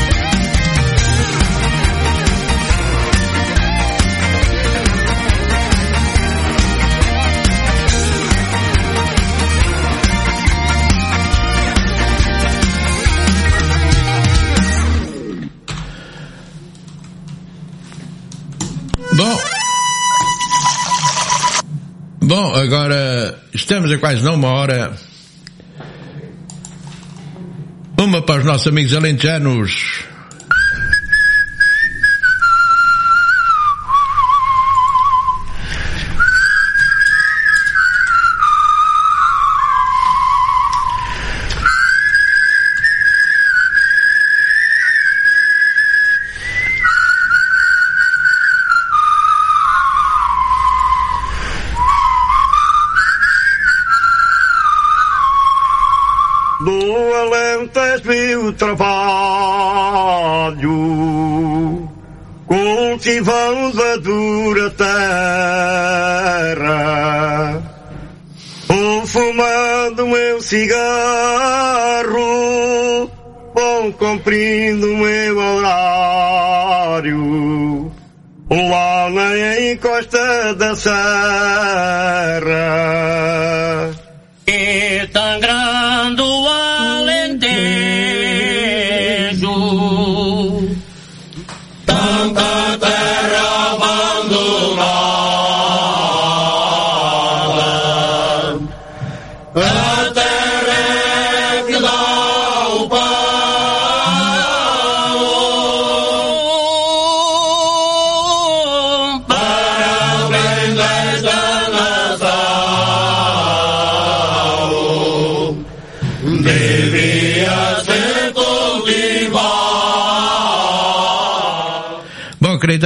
[22.40, 24.96] Bom, agora estamos a quase não uma hora.
[28.00, 30.04] Uma para os nossos amigos alentejanos.
[58.58, 60.58] Trabalho,
[62.48, 64.92] cultivando a dura terra,
[68.68, 70.82] vou fumando meu cigarro,
[73.54, 77.12] vou cumprindo meu horário,
[78.50, 80.98] lá na encosta da serra.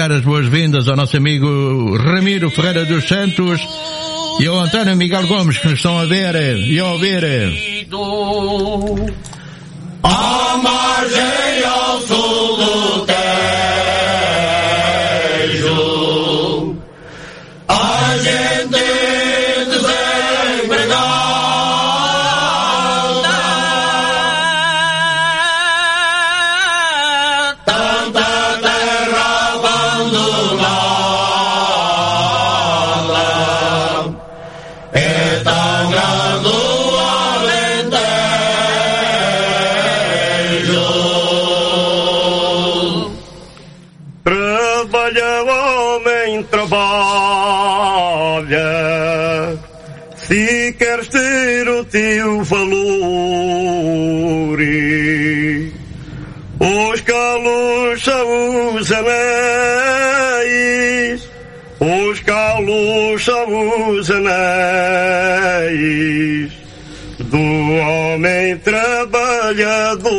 [0.02, 3.62] Dar as boas-vindas ao nosso amigo Ramiro Ferreira dos Santos
[4.40, 7.24] e ao António Miguel Gomes que nos estão a ver e a ouvir.
[10.02, 13.81] A margem ao sul do Tejo,
[58.04, 59.12] são os anéis,
[61.80, 65.72] os calos são os anéis
[67.20, 70.12] do homem trabalhador.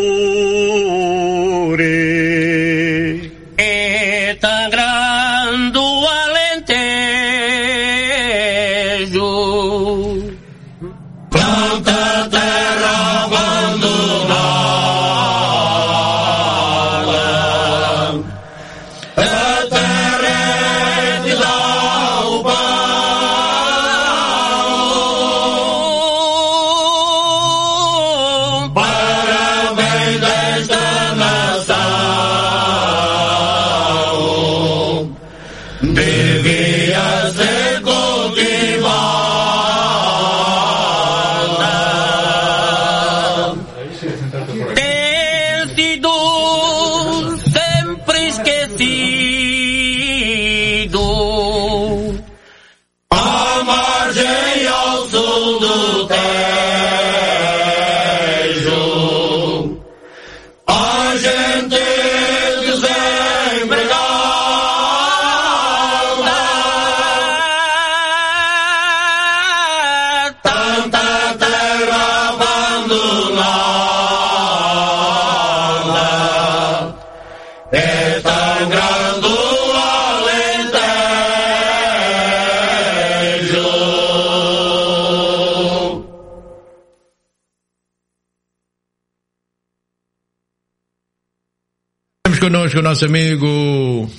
[92.73, 94.11] Connosco o nosso amigo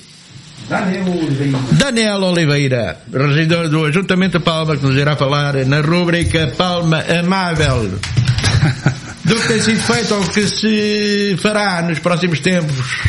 [1.71, 7.99] Daniel Oliveira, regidor do Ajuntamento de Palma, que nos irá falar na rúbrica Palma Amável.
[9.25, 13.01] Do que tem sido feito ou que se fará nos próximos tempos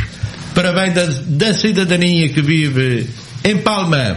[0.55, 3.09] para bem da, da cidadania que vive
[3.43, 4.17] em Palma.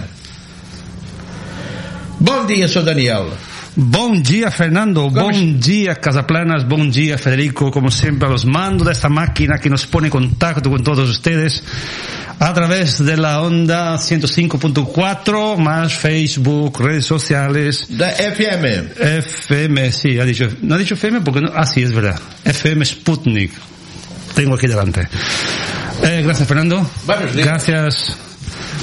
[2.19, 2.83] Bom dia, Sr.
[2.83, 3.31] Daniel.
[3.79, 5.07] Bom dia, Fernando.
[5.07, 6.67] Bom dia, Casaplanas.
[6.67, 7.69] Bom dia, Federico.
[7.69, 11.07] Como siempre, a los mandos de esta máquina que nos pone en contacto con todos
[11.07, 11.63] ustedes
[12.39, 17.85] a través de la onda 105.4, más Facebook, redes sociales.
[17.89, 18.93] Da FM.
[19.19, 22.19] FM, sí, ha dicho, no ha dicho FM porque no, ah, sí, es verdad.
[22.45, 23.51] FM Sputnik.
[24.33, 25.07] Tengo aquí delante.
[26.01, 26.89] Eh, gracias, Fernando.
[27.05, 27.45] Buenos días.
[27.45, 28.17] Gracias.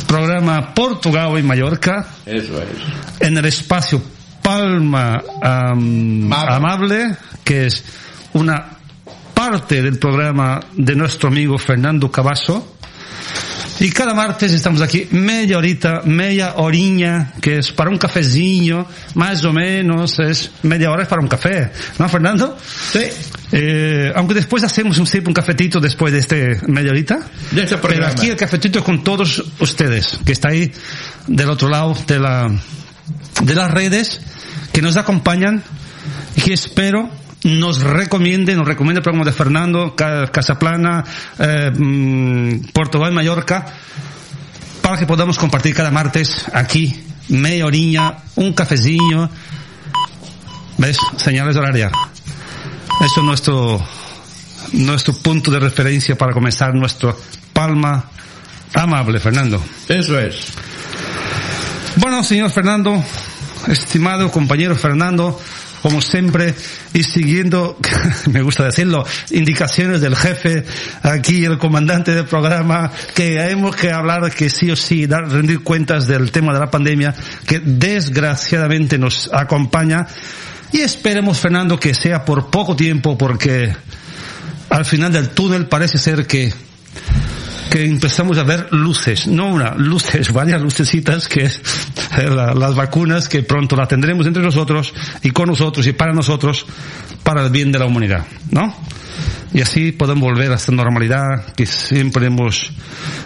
[0.06, 3.26] Programa Portugal y Mallorca Eso es.
[3.26, 4.00] en el espacio
[4.44, 7.82] Palma am, Amable, que es
[8.34, 8.62] una
[9.32, 12.76] parte del programa de nuestro amigo Fernando Cavasso.
[13.80, 19.42] Y cada martes estamos aquí media horita, media oriña, que es para un cafezinho, más
[19.44, 22.56] o menos, es media hora es para un café, ¿no, Fernando?
[22.92, 23.00] Sí.
[23.50, 27.18] Eh, aunque después hacemos un, un cafetito después de este media horita.
[27.50, 30.70] De este Pero aquí el cafetito es con todos ustedes, que está ahí
[31.26, 32.48] del otro lado de la,
[33.43, 34.20] de las redes,
[34.73, 35.62] que nos acompañan
[36.36, 37.11] y que espero
[37.44, 41.05] nos recomiende, nos recomiende el programa de Fernando, Ca- Casaplana,
[41.39, 43.66] eh, mm, Portugal, Mallorca,
[44.81, 49.28] para que podamos compartir cada martes aquí, media oriña, un cafezinho,
[50.78, 50.97] ¿ves?
[51.19, 51.93] Señales horarias.
[53.05, 53.86] Eso es nuestro,
[54.73, 57.19] nuestro punto de referencia para comenzar nuestro
[57.52, 58.06] Palma
[58.73, 59.62] Amable, Fernando.
[59.89, 60.47] Eso es.
[61.96, 63.04] Bueno, señor Fernando,
[63.68, 65.40] estimado compañero Fernando,
[65.80, 66.52] como siempre,
[66.92, 67.78] y siguiendo,
[68.30, 70.64] me gusta decirlo, indicaciones del jefe,
[71.02, 75.60] aquí el comandante del programa, que hemos que hablar que sí o sí, dar, rendir
[75.60, 77.14] cuentas del tema de la pandemia,
[77.46, 80.08] que desgraciadamente nos acompaña,
[80.72, 83.72] y esperemos, Fernando, que sea por poco tiempo, porque
[84.68, 86.52] al final del túnel parece ser que
[87.70, 91.61] que empezamos a ver luces, no una, luces, varias lucecitas que es
[92.19, 94.93] eh, la- las vacunas que pronto las tendremos entre nosotros
[95.23, 96.66] y con nosotros y para nosotros
[97.23, 98.74] para el bien de la humanidad, ¿no?
[99.53, 102.73] Y así podemos volver a esta normalidad que siempre hemos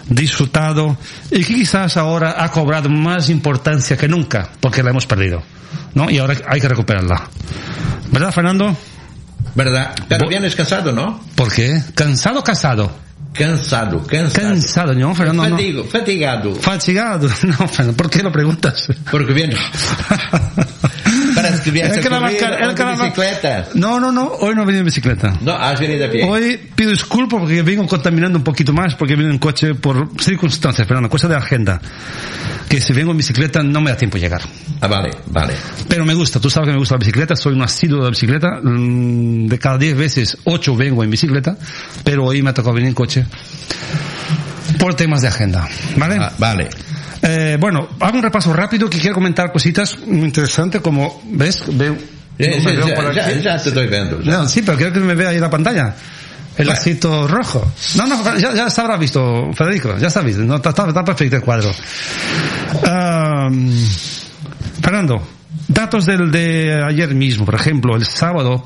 [0.09, 0.97] disfrutado
[1.31, 5.41] y que quizás ahora ha cobrado más importancia que nunca porque la hemos perdido,
[5.95, 6.09] ¿no?
[6.09, 7.27] Y ahora hay que recuperarla.
[8.11, 8.77] ¿Verdad, Fernando?
[9.55, 9.95] ¿Verdad?
[10.07, 11.19] Pero vienes cansado, ¿no?
[11.35, 11.81] ¿Por qué?
[11.95, 12.91] ¿Cansado casado?
[13.33, 14.49] Cansado, cansado.
[14.49, 15.43] Cansado, no, Fernando.
[15.43, 15.55] no.
[15.55, 16.55] Fatigo, fatigado.
[16.55, 17.29] Fatigado.
[17.43, 18.87] No, Fernando, ¿por qué lo preguntas?
[19.09, 19.59] Porque vienes.
[21.71, 23.67] Parece que la que mar- bicicleta.
[23.75, 25.37] No, no, no, hoy no he venido en bicicleta.
[25.41, 26.23] No, has venido a pie.
[26.25, 30.87] Hoy pido disculpas porque vengo contaminando un poquito más porque vengo en coche por circunstancias,
[30.87, 31.79] Fernando, cosa de agenda.
[32.67, 34.41] Que si vengo en bicicleta no me da tiempo llegar.
[34.81, 35.53] Ah, vale, vale.
[35.87, 38.09] Pero me gusta, tú sabes que me gusta la bicicleta, soy un asiduo de la
[38.11, 38.59] bicicleta.
[38.61, 41.57] mm, De cada 10 veces, 8 vengo en bicicleta,
[42.03, 43.25] pero hoy me ha tocado venir en coche
[44.79, 45.67] por temas de agenda.
[45.97, 46.17] ¿Vale?
[46.19, 46.69] Ah, vale.
[47.21, 51.63] Eh, bueno, hago un repaso rápido que quiero comentar cositas muy interesantes como, ¿ves?
[51.73, 51.97] Veo,
[52.37, 54.21] Eh, no sí, veo ya, por ya- ya te estoy viendo.
[54.21, 54.31] ya.
[54.31, 55.93] No, sí, pero quiero que me vea ahí la pantalla.
[56.57, 57.71] El lacito rojo.
[57.95, 60.41] No, no, ya, ya se habrá visto, Federico, ya está visto.
[60.43, 61.71] No, está, está- perfecto el cuadro.
[62.85, 63.71] Am,
[64.81, 65.21] Fernando,
[65.67, 68.65] datos del de ayer mismo, por ejemplo, el sábado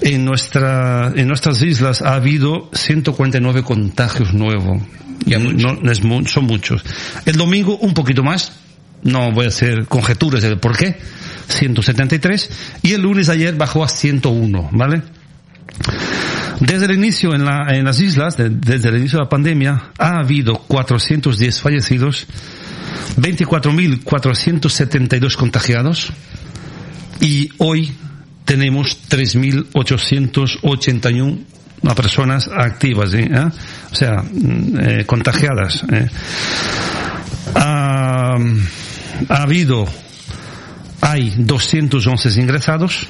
[0.00, 4.82] en nuestra, en nuestras islas ha habido 149 contagios nuevos.
[5.26, 6.00] No, no es
[6.30, 6.82] son muchos.
[7.24, 8.52] El domingo un poquito más.
[9.02, 10.96] No voy a hacer conjeturas del por qué.
[11.48, 12.50] 173.
[12.82, 15.02] Y el lunes ayer bajó a 101, ¿vale?
[16.60, 19.90] Desde el inicio en, la- en las islas, de- desde el inicio de la pandemia,
[19.98, 22.26] ha habido 410 fallecidos,
[23.18, 26.08] 24.472 contagiados
[27.20, 27.92] y hoy
[28.44, 31.38] tenemos 3.881
[31.94, 33.14] personas activas.
[33.14, 33.28] ¿eh?
[33.90, 35.84] o sea, mm, eh, contagiadas.
[35.92, 36.08] ¿eh?
[37.54, 38.36] Ah,
[39.28, 39.86] ha habido,
[41.00, 43.08] hay 211 ingresados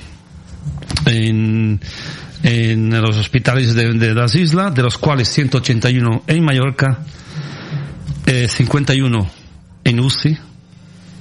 [1.07, 1.81] en,
[2.43, 6.99] en los hospitales de, de las islas, de los cuales 181 en Mallorca,
[8.27, 9.31] eh, 51
[9.85, 10.39] en UCI,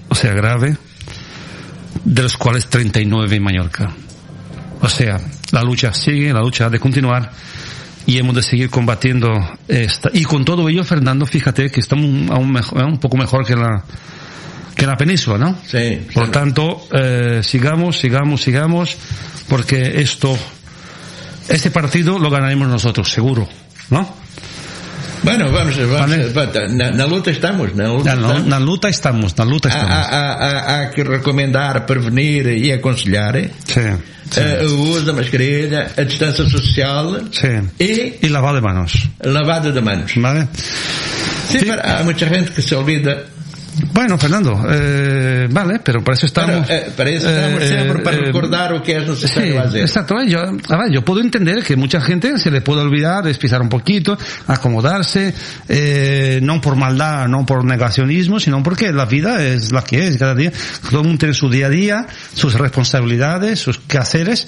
[0.09, 0.77] o sea, grave,
[2.03, 3.91] de los cuales 39 en Mallorca.
[4.81, 5.19] O sea,
[5.51, 7.31] la lucha sigue, la lucha ha de continuar
[8.05, 9.31] y hemos de seguir combatiendo
[9.67, 10.09] esta.
[10.13, 13.83] Y con todo ello, Fernando, fíjate que estamos aún mejor, un poco mejor que la,
[14.75, 15.57] que la península, ¿no?
[15.65, 16.05] Sí.
[16.13, 18.97] Por tanto, eh, sigamos, sigamos, sigamos,
[19.47, 20.37] porque esto,
[21.49, 23.47] este partido lo ganaremos nosotros, seguro,
[23.89, 24.24] ¿no?
[25.25, 26.09] Bueno, vamos, vamos
[26.69, 28.45] na, na, luta estamos, na luta, na, estamos.
[28.45, 29.91] na luta estamos, na luta estamos.
[29.91, 33.33] Há, há, há, que recomendar, prevenir e aconselhar
[33.65, 33.97] Sim,
[34.29, 34.41] sim.
[34.41, 37.67] eh, o uso da mascarilha, a distância social Sim.
[37.79, 39.09] e Y lavado de manos.
[39.23, 40.13] lavado de manos.
[40.15, 40.47] ¿Vale?
[41.49, 43.25] Sim, há muita gente que se olvida.
[43.93, 46.65] Bueno, Fernando, eh, vale, pero para eso estamos.
[46.67, 49.57] Para, eh, para isso estamos eh, sempre para eh, recordar o que é necessário Sí,
[49.57, 49.81] fazer.
[49.81, 50.15] exacto.
[50.23, 50.39] Yo,
[50.91, 55.33] yo puedo entender que mucha gente se le puede olvidar, despisar un poquito, acomodarse,
[56.41, 60.35] no por maldad, no por negacionismo, sino porque la vida es la que es cada
[60.35, 60.51] día.
[60.89, 64.47] Todo el mundo tiene su día a día, sus responsabilidades, sus quehaceres,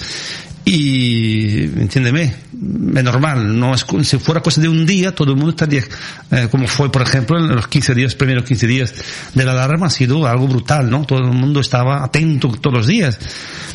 [0.70, 5.52] y, entiéndeme, es normal, no es, si fuera cosa de un día, todo el mundo
[5.52, 5.84] estaría,
[6.32, 8.94] eh, como fue, por ejemplo, en los 15 días, primeros 15 días
[9.34, 11.06] de la alarma, ha sido algo brutal, ¿no?
[11.06, 13.18] Todo el mundo estaba atento todos los días.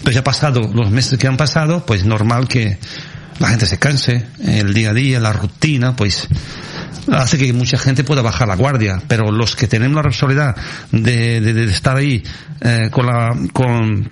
[0.02, 2.76] Pero ya ha pasado, los meses que han pasado, pues normal que
[3.38, 6.28] la gente se canse, el día a día, la rutina, pues,
[7.10, 10.56] hace que mucha gente pueda bajar la guardia, pero los que tenemos la responsabilidad
[10.90, 12.22] de, de- de estar ahí,
[12.60, 14.10] eh, con la, con,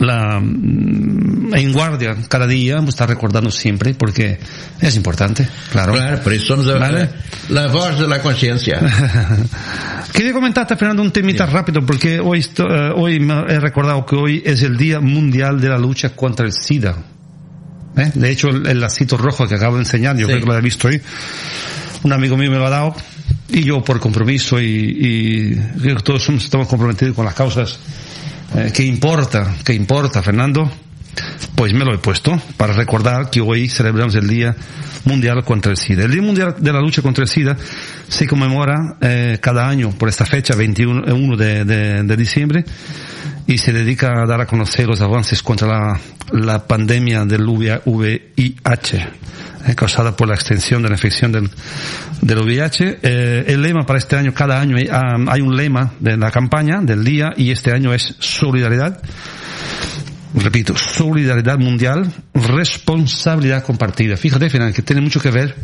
[0.00, 4.38] la mm, en guardia cada día, pues, estar recordando siempre porque
[4.80, 5.92] es importante, claro.
[5.94, 7.08] Claro, por isso somos Vale.
[7.54, 8.80] a, a voz da consciência.
[10.12, 14.42] Quería comentarte, Fernando, un temita rápido, porque hoy, eh, hoy me he recordado que hoy
[14.44, 16.96] es el Día Mundial de la Lucha contra el SIDA.
[17.96, 18.10] ¿Eh?
[18.14, 20.32] De hecho, el, el lacito rojo que acabo de enseñar, yo Sí.
[20.32, 21.00] creo que lo he visto ahí,
[22.02, 22.94] un amigo mío me lo ha dado,
[23.48, 27.78] y yo por compromiso, y, y que todos somos- estamos comprometidos con las causas
[28.54, 30.70] eh, que importa, que importa, Fernando,
[31.54, 34.54] pues me lo he puesto para recordar que hoy celebramos el Día
[35.06, 36.04] Mundial contra el SIDA.
[36.04, 37.56] El Día Mundial de la Lucha contra el SIDA
[38.08, 42.64] se conmemora eh, cada año por esta fecha, 21 eh, 1 de, de- de diciembre,
[43.46, 46.00] y se dedica a dar a conocer los avances contra la,
[46.32, 49.08] la pandemia del VIH.
[49.66, 51.50] Eh, causada por la extensión de la infección del,
[52.22, 52.98] del VIH.
[53.02, 56.80] Eh, el lema para este año, cada año hay, hay un lema de la campaña
[56.82, 59.00] del día y este año es solidaridad,
[60.34, 64.16] repito, solidaridad mundial, responsabilidad compartida.
[64.16, 65.56] Fíjate, final, que tiene mucho que ver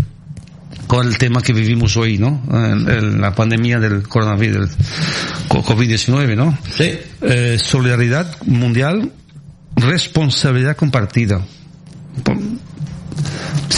[0.86, 2.42] con el tema que vivimos hoy, ¿no?
[2.52, 4.86] El- el- la pandemia del coronavirus, del
[5.48, 6.58] co- COVID-19, ¿no?
[6.76, 6.98] Sí.
[7.22, 9.10] Eh, solidaridad mundial,
[9.76, 11.40] responsabilidad compartida.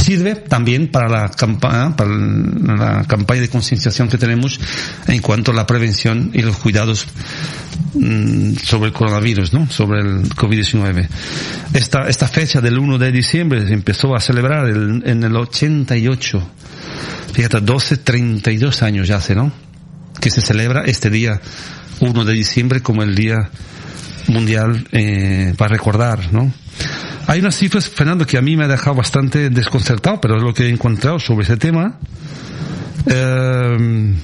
[0.05, 4.61] Sirve también para la campaña, para la campaña de concienciación que tenemos
[5.07, 7.07] en cuanto a la prevención y los cuidados
[7.95, 9.71] mm, sobre el coronavirus, ¿no?
[9.71, 11.09] Sobre el COVID-19.
[11.73, 16.51] Esta, esta fecha del 1 de diciembre se empezó a celebrar el- en el 88.
[17.33, 19.53] Fíjate, 12, 32 años ya hace, ¿no?
[20.21, 21.41] Que se celebra este día
[22.01, 23.49] 1 de diciembre como el día
[24.27, 26.53] mundial eh, para recordar, ¿no?
[27.27, 30.53] Hay unas cifras, Fernando, que a mí me ha dejado bastante desconcertado, pero es lo
[30.53, 31.99] que he encontrado sobre ese tema.
[33.07, 34.15] Eh,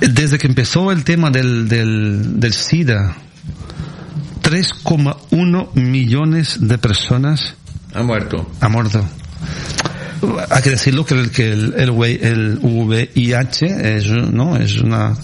[0.00, 3.16] desde que empezó el tema del, del, del SIDA,
[4.42, 7.54] 3,1 millones de personas
[7.94, 8.50] Ha muerto.
[8.60, 9.04] ha muerto.
[10.50, 11.90] Hay que decirlo que el, que el, el,
[12.22, 14.56] el VIH es, ¿no?
[14.56, 15.14] es una,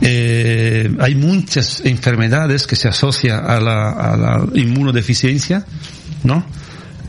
[0.00, 5.64] eh, hay muchas enfermedades que se asocian a la, inmunodeficiencia,
[6.24, 6.44] ¿no?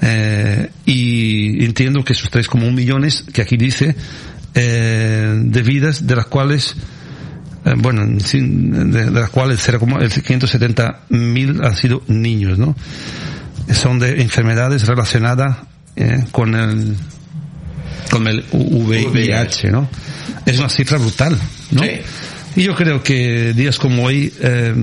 [0.02, 3.96] Eh, y entiendo que esos 3,1 millones que aquí dice,
[4.54, 6.76] eh, de vidas de las cuales,
[7.78, 12.76] bueno, de, las cuales 0,- el 570 mil han sido niños, ¿no?
[13.72, 15.58] Son de enfermedades relacionadas
[15.96, 16.96] eh, con el
[18.10, 19.90] con el VIH, ¿no?
[20.46, 21.38] Es una cifra brutal,
[21.72, 21.84] ¿no?
[21.84, 21.90] Sí.
[22.58, 24.74] Y yo creo que días como hoy eh,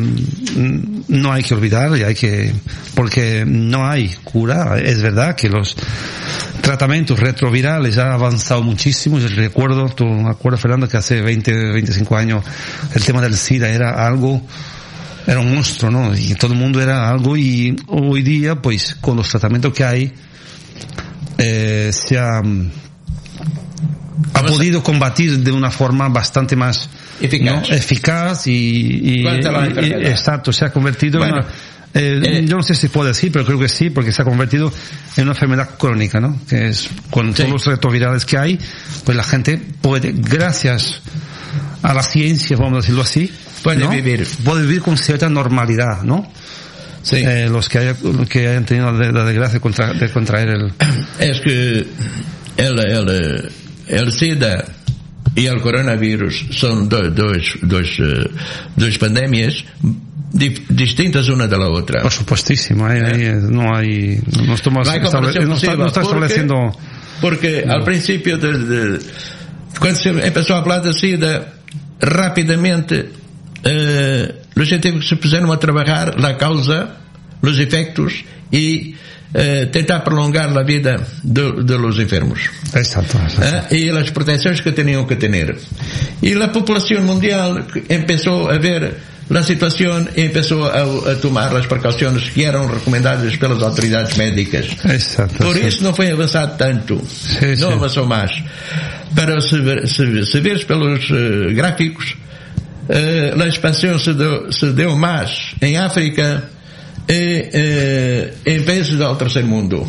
[1.08, 2.54] no hay que olvidar y hay que
[2.94, 4.78] porque no hay cura.
[4.78, 5.74] Es verdad que los
[6.60, 9.18] tratamientos retrovirales han avanzado muchísimo.
[9.18, 12.44] Yo recuerdo, tú me acuerdas Fernando que hace 20, 25 años
[12.94, 14.40] el tema del SIDA era algo
[15.26, 16.16] era un monstruo, ¿no?
[16.16, 20.12] Y todo el mundo era algo y hoy día, pues, con los tratamientos que hay,
[21.38, 26.88] eh, se ha, ha podido combatir de una forma bastante más
[27.20, 27.68] Eficaz.
[27.68, 27.74] ¿no?
[27.76, 29.26] eficaz y, y- y-
[30.06, 31.52] exacto, se ha convertido Bueno, en una,
[31.94, 34.24] eh, eh, yo no sé si puedo decir, pero creo que sí, porque se ha
[34.24, 34.72] convertido
[35.16, 36.40] en una enfermedad crónica, ¿no?
[36.48, 38.58] Que es con todos los retrovirales que hay,
[39.04, 41.00] pues la gente puede, gracias
[41.82, 43.30] a la ciencia, vamos a decirlo así,
[43.62, 43.90] Puede ¿no?
[43.90, 44.26] vivir.
[44.44, 46.30] puede vivir con cierta normalidad, ¿no?
[47.02, 47.16] Sí.
[47.16, 47.96] Eh, los que, haya-
[48.28, 50.72] que hayan tenido la, la desgracia de, contra- de contraer el...
[51.20, 51.86] Es que
[52.56, 53.50] el, el,
[53.88, 54.64] el SIDA
[55.36, 57.96] e o coronavírus são dois, dois, eh, dois,
[58.76, 59.64] dois pandemias
[60.34, 62.02] distintas uma da outra.
[62.02, 63.34] Por supostíssimo, hay, hay, eh?
[63.34, 65.54] no hay, Não estamos estabelecendo.
[65.54, 66.02] está, está
[67.20, 68.98] porque, ao Porque de, de,
[69.78, 71.54] quando se começou a falar da SIDA,
[72.02, 73.06] rapidamente
[73.64, 76.96] eh, os científicos se puseram a trabalhar na causa,
[77.40, 78.96] nos efeitos e
[79.34, 82.38] eh, tentar prolongar la vida de, de los enfermos.
[82.72, 83.18] Exacto.
[83.42, 83.76] ¿eh?
[83.76, 85.56] y las protecciones que tenían que tener.
[86.22, 91.66] Y la población mundial empezó a ver la situación y empezó a, a tomar las
[91.66, 94.66] precauciones que eran recomendadas pelas autoridades médicas.
[94.84, 95.42] Exacto.
[95.42, 95.66] Por sí.
[95.66, 97.02] isso não foi avançado tanto.
[97.06, 97.74] Sim, não sim.
[97.74, 98.30] avançou mais.
[99.16, 102.16] Para se, ver, se, se vês pelos eh, gráficos,
[102.88, 106.53] eh, a expansão se deu, se deu mais em África
[107.08, 109.86] e eh, em países do terceiro mundo.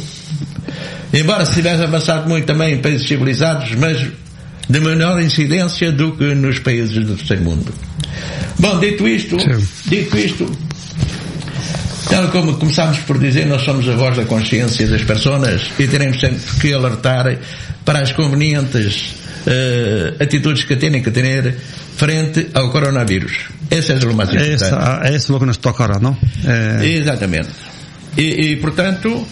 [1.14, 4.06] Embora se tivesse avançado muito também em países civilizados, mas
[4.68, 7.74] de menor incidência do que nos países do terceiro mundo.
[8.60, 9.38] Bom, dito isto,
[9.88, 10.50] dito isto,
[12.10, 16.20] Tal como começámos por dizer, nós somos a voz da consciência das pessoas e teremos
[16.20, 17.40] sempre que alertar
[17.84, 19.16] para as convenientes
[19.46, 21.56] eh, atitudes que têm que ter
[21.96, 23.50] frente ao coronavírus.
[23.72, 24.54] Esse é o mais importante.
[24.64, 26.18] Esa- es lo que nos toca ahora, ¿no?
[26.46, 27.50] Eh, Exatamente.
[28.18, 29.26] E, e, portanto,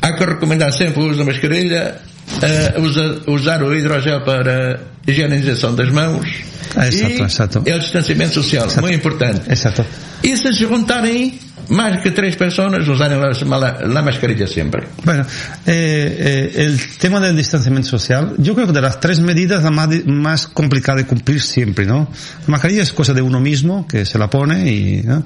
[0.00, 1.96] há que recomendar sempre o uso da mascarilha,
[2.42, 6.26] eh, usa- usar o hidrogel para higienização das mãos
[6.76, 7.62] Exato, e exato.
[7.66, 9.50] é o distanciamento social, muito importante.
[9.50, 9.84] Exato.
[10.22, 14.86] E se se juntarem mais que três pessoas, usarem a, a mascarilla sempre.
[15.04, 15.26] Bueno,
[15.66, 19.70] eh, eh, el tema del distanciamiento social, yo creo que de las tres medidas la
[19.70, 22.10] más, más complicada de cumplir siempre, ¿no?
[22.46, 25.22] La mascarilla es cosa de uno mismo, que se la pone y, ¿no?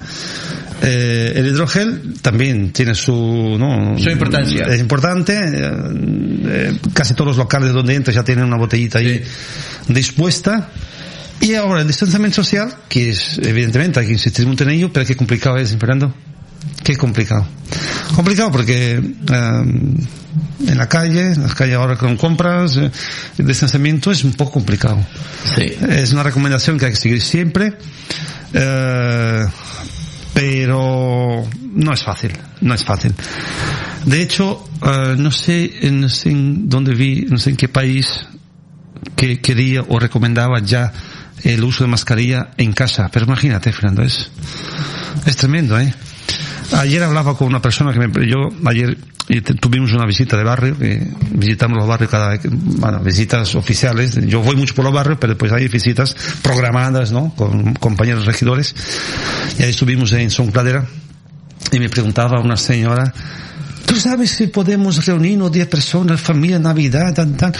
[0.82, 3.96] Eh, el hidrogel también tiene su, ¿no?
[3.98, 4.64] Su importancia.
[4.64, 5.70] Es importante, eh,
[6.44, 9.22] eh, casi todos los locales donde entras ya tienen una botellita ahí
[9.86, 10.70] dispuesta.
[11.42, 15.04] Y ahora el distanciamiento social, que es, evidentemente hay que insistir mucho en ello, pero
[15.04, 16.14] qué complicado es, Fernando.
[16.82, 17.46] Qué complicado.
[18.14, 19.62] Complicado porque eh,
[20.66, 22.90] en la calle, en las calles ahora con compras, eh,
[23.38, 25.04] el distanciamiento es un poco complicado.
[25.54, 25.74] Sí.
[25.88, 27.74] Es una recomendación que hay que seguir siempre,
[28.52, 29.44] eh,
[30.32, 31.44] pero
[31.74, 33.12] no es fácil, no es fácil.
[34.06, 38.26] De hecho, eh, no sé, no sé en dónde vi, no sé en qué país
[39.16, 40.92] que quería o recomendaba ya
[41.44, 43.08] el uso de mascarilla en casa.
[43.12, 44.30] Pero imagínate, Fernando, es,
[45.26, 45.92] es tremendo, ¿eh?
[46.72, 48.96] Ayer hablaba con una persona que me, yo ayer
[49.28, 54.18] eh, tuvimos una visita de barrio, que visitamos los barrios cada vez, bueno, visitas oficiales.
[54.26, 57.34] Yo voy mucho por los barrios, pero pues hay visitas programadas, ¿no?
[57.36, 58.74] Con compañeros regidores.
[59.58, 60.86] Y ahí estuvimos en Son Cladera
[61.70, 63.12] y me preguntaba una señora,
[63.86, 67.52] ¿tú sabes si podemos reunirnos 10 personas, familia, Navidad, tal, tal?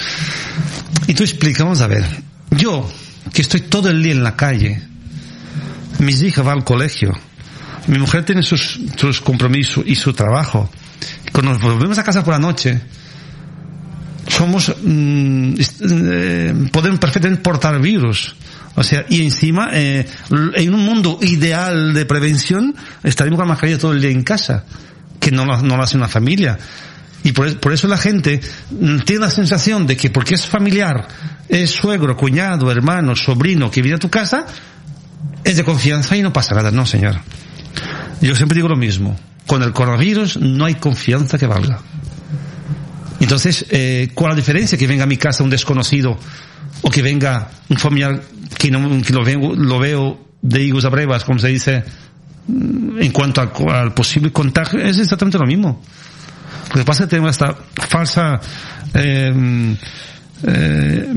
[1.07, 2.05] Y tú explicamos, a ver,
[2.51, 2.91] yo,
[3.33, 4.83] que estoy todo el día en la calle,
[5.99, 7.13] mis hijas van al colegio,
[7.87, 10.71] mi mujer tiene sus, sus compromisos y su trabajo.
[11.33, 12.81] Cuando nos volvemos a casa por la noche,
[14.29, 18.37] somos, mm, eh, podemos perfectamente portar virus.
[18.75, 23.79] O sea, y encima, eh, en un mundo ideal de prevención, estaríamos con la mascarilla
[23.79, 24.65] todo el día en casa,
[25.21, 26.59] que no no lo hace una familia.
[27.25, 28.41] Y por, por eso la gente
[28.71, 31.07] mm, tiene la sensación de que porque es familiar,
[31.49, 34.47] es suegro, cuñado, hermano, sobrino que viene a tu casa,
[35.45, 36.71] es de confianza y no pasa nada.
[36.71, 37.21] No, señor.
[38.21, 39.17] Yo siempre digo lo mismo.
[39.47, 41.81] Con el coronavirus no hay confianza que valga.
[43.21, 44.79] Entonces, eh, ¿cuál es la diferencia?
[44.79, 46.19] Que venga a mi casa un desconocido
[46.83, 48.23] o que venga un familiar
[48.59, 51.85] que, no, que lo, veo, lo veo de higos a brevas, como se dice,
[52.47, 55.83] mm, en cuanto al, al posible contagio, es exactamente lo mismo.
[56.75, 57.55] Lo que pasa es que tenemos esta
[57.89, 58.41] falsa
[58.95, 59.77] eh,
[60.47, 61.09] eh,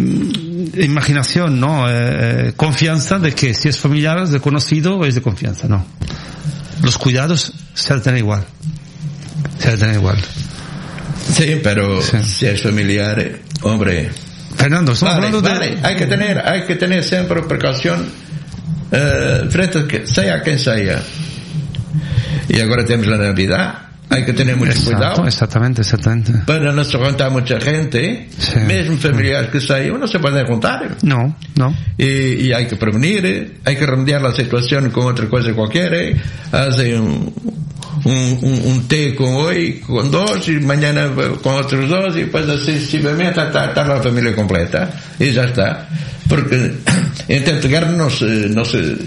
[0.84, 1.90] imaginación, ¿no?
[1.90, 1.94] Eh,
[2.48, 5.86] eh, confianza de que si es familiar, es de conocido, es de confianza, no.
[6.84, 8.44] Los cuidados se han tener igual.
[9.60, 10.18] Se han tener igual.
[11.34, 14.12] Sí, pero si es familiar, hombre.
[14.56, 18.06] Fernando, estamos vale, hablando de- vale, hay que tener, hay que tener siempre precaución
[18.92, 21.02] eh, frente a que sea quien sea.
[22.48, 26.32] Y ahora tenemos la Navidad, hay que tener mucho Exacto, cuidado exactamente, exactamente.
[26.46, 28.30] para no se juntar mucha gente,
[28.68, 30.98] mesmo familiares que saiam, no se pueden juntar.
[31.02, 31.76] No, no.
[31.98, 32.06] Y,
[32.48, 35.98] y hay que prevenir, hay que remediar la situación con otra cosa cualquiera,
[36.52, 37.34] hace un,
[38.04, 41.10] un, un, un té con hoy, con dos, y mañana
[41.42, 42.80] con otros dos, y pues así
[43.42, 44.92] hasta estar la familia completa.
[45.20, 45.88] Y ya está.
[46.28, 46.74] Porque
[47.28, 47.44] en
[47.98, 48.98] no se, no se,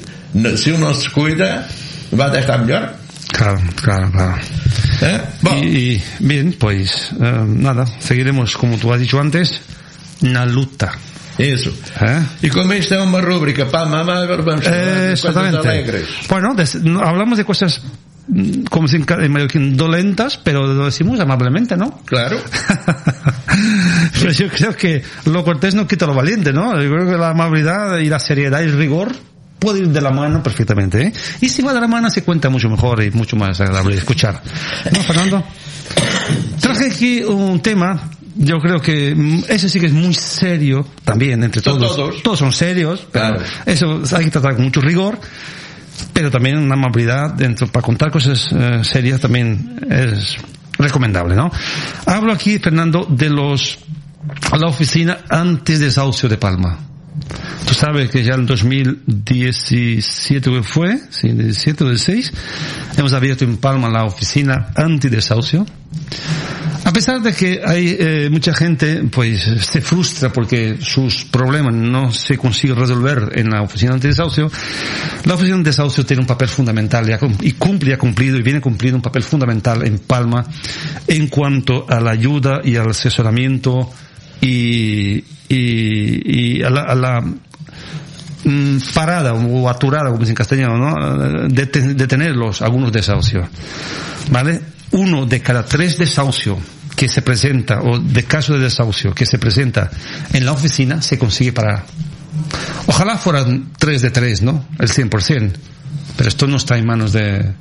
[0.57, 1.67] si uno se cuida,
[2.19, 2.97] va a estar mejor.
[3.33, 4.37] Claro, claro, claro.
[5.03, 5.21] ¿Eh?
[5.63, 9.61] Y, y, bien, pues eh, nada, seguiremos como tú has dicho antes,
[10.23, 10.93] na luta.
[11.39, 11.71] Eso.
[12.01, 12.21] ¿Eh?
[12.43, 15.69] Y como esta es una rúbrica para mamá, vamos a Exactamente.
[15.69, 16.05] alegres.
[16.29, 17.81] Bueno, des- no, hablamos de cosas
[18.27, 22.03] mm, como si en mallorquín dolentas, pero lo decimos amablemente, ¿no?
[22.05, 22.39] Claro.
[24.21, 26.81] Pero yo creo que lo cortés no quita lo valiente, ¿no?
[26.83, 29.13] Yo creo que la amabilidad y la seriedad y el rigor
[29.59, 31.13] puede ir de la mano perfectamente, ¿eh?
[31.41, 33.99] Y si va de la mano se cuenta mucho mejor y mucho más agradable de
[33.99, 34.41] escuchar.
[34.93, 35.45] ¿No, Fernando?
[36.61, 41.43] Traje aquí un tema, yo creo que mm, ese sí que es muy serio también
[41.43, 42.23] entre Son todos.
[42.23, 42.39] todos.
[42.39, 43.45] son serios, pero Claro.
[43.67, 45.19] eso hay que tratar con mucho rigor,
[46.13, 50.37] pero también una amabilidad dentro, para contar cosas eh, serias también es
[50.79, 51.51] recomendable, ¿no?
[52.07, 53.79] Hablo aquí, Fernando, de los,
[54.57, 56.79] la oficina antes desahucio de Palma.
[57.67, 62.33] Tú sabes que ya en 2017 que fue, sí, 17 o 16,
[62.97, 65.67] hemos abierto en Palma la oficina antidesahucio.
[66.85, 72.11] A pesar de que hay eh, mucha gente, pues, se frustra porque sus problemas no
[72.13, 74.51] se consiguen resolver en la oficina antidesahucio,
[75.27, 77.05] la oficina antidesahucio tiene un papel fundamental
[77.43, 80.47] y cumple, ha cumplido y viene cumpliendo un papel fundamental en Palma
[81.07, 83.91] en cuanto a la ayuda y al asesoramiento
[84.41, 87.21] y, y, y a la, a la,
[88.45, 91.49] mm, parada o aturada, como dicen en castellano, ¿no?
[91.49, 93.49] De, te- de tener los, algunos desahucios.
[94.31, 94.61] ¿Vale?
[94.93, 96.59] Uno de cada tres desahucios
[96.97, 99.91] que se presenta, o de caso de desahucio que se presenta
[100.33, 101.85] en la oficina, se consigue parar.
[102.87, 104.67] Ojalá fueran tres de tres, ¿no?
[104.79, 105.53] El 100%.
[106.17, 107.53] Pero esto no está en manos de,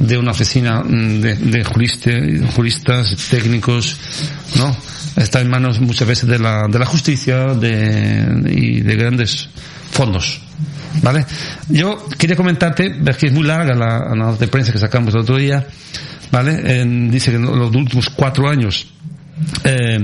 [0.00, 3.96] de una oficina mm, de, de juriste- juristas, técnicos,
[4.56, 4.76] ¿no?
[5.16, 9.48] Está en manos muchas veces de la, de la justicia de, y de grandes
[9.92, 10.40] fondos.
[11.02, 11.24] ¿Vale?
[11.68, 15.20] Yo quería comentarte, es que es muy larga la, la de prensa que sacamos el
[15.20, 15.66] otro día,
[16.30, 16.80] ¿vale?
[16.80, 18.86] En- dice que en los últimos cuatro años,
[19.64, 19.98] eh,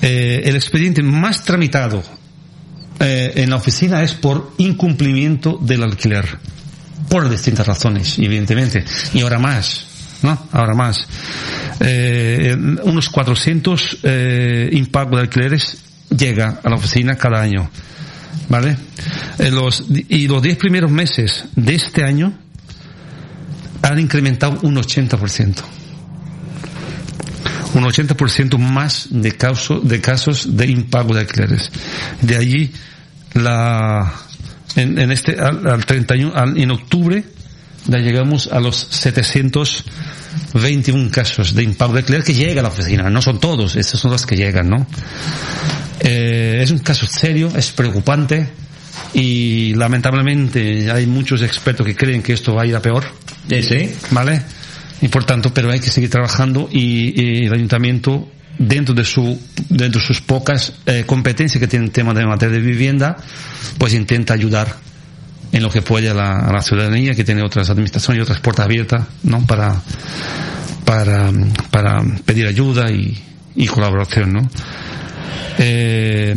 [0.00, 2.02] eh, el expediente más tramitado
[3.00, 6.26] eh, en la oficina es por incumplimiento del alquiler.
[7.08, 8.84] Por distintas razones, evidentemente.
[9.12, 9.86] Y ahora más,
[10.22, 10.46] ¿no?
[10.52, 11.06] Ahora más.
[11.80, 15.78] Eh, unos 400 eh, impagos de alquileres
[16.16, 17.68] llega a la oficina cada año.
[18.48, 18.76] ¿Vale?
[19.38, 22.32] Eh, los, y los 10 primeros meses de este año
[23.82, 25.54] han incrementado un 80%
[27.74, 31.70] un 80% más de, causo- de casos de impago de alquileres.
[32.20, 32.70] De allí,
[33.32, 34.12] la,
[34.76, 37.24] en, en este, al, al 31, al- en octubre,
[37.86, 43.08] ya llegamos a los 721 casos de impago de alquiler que llega a la oficina.
[43.10, 44.86] No son todos, estos son los que llegan, ¿no?
[46.00, 48.48] Eh, es un caso serio, es preocupante
[49.14, 53.04] y lamentablemente hay muchos expertos que creen que esto va a ir a peor.
[53.48, 53.90] Sí, sí.
[54.10, 54.42] ¿Vale?
[55.00, 58.28] Y por tanto, pero hay que seguir trabajando y, y el ayuntamiento,
[58.58, 59.38] dentro de su,
[59.68, 63.16] dentro de sus pocas eh, competencias que tiene en tema de materia de vivienda,
[63.78, 64.76] pues intenta ayudar
[65.52, 69.06] en lo que puede a la, ciudadanía que tiene otras administraciones y otras puertas abiertas,
[69.22, 69.46] ¿no?
[69.46, 69.80] Para,
[70.84, 71.30] para,
[71.70, 73.16] para pedir ayuda y,
[73.54, 74.50] y colaboración, ¿no?
[75.58, 76.34] Eh,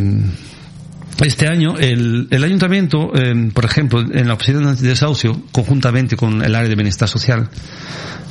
[1.24, 6.44] este año el, el ayuntamiento, eh, por ejemplo, en la oficina de desahucio, conjuntamente con
[6.44, 7.50] el área de bienestar social,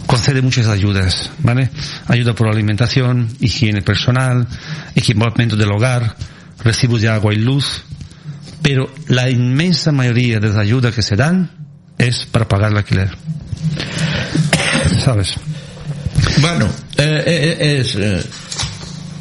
[0.07, 1.71] concede muchas ayudas, ¿vale?
[2.09, 4.47] Ayuda por alimentación, higiene personal,
[4.95, 6.15] equipamiento del hogar,
[6.63, 7.85] recibos de agua y luz,
[8.65, 11.51] pero la inmensa mayoría de las ayudas que se dan
[11.99, 13.11] es para pagar el alquiler.
[15.05, 15.35] ¿Sabes?
[16.41, 18.25] Bueno, eh, eh, es, eh,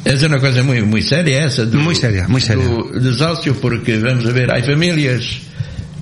[0.02, 1.66] es una cosa muy, muy seria essa.
[1.66, 2.64] Do, Muy seria, muy seria.
[2.64, 5.40] Do desáucio, porque vamos a ver, há famílias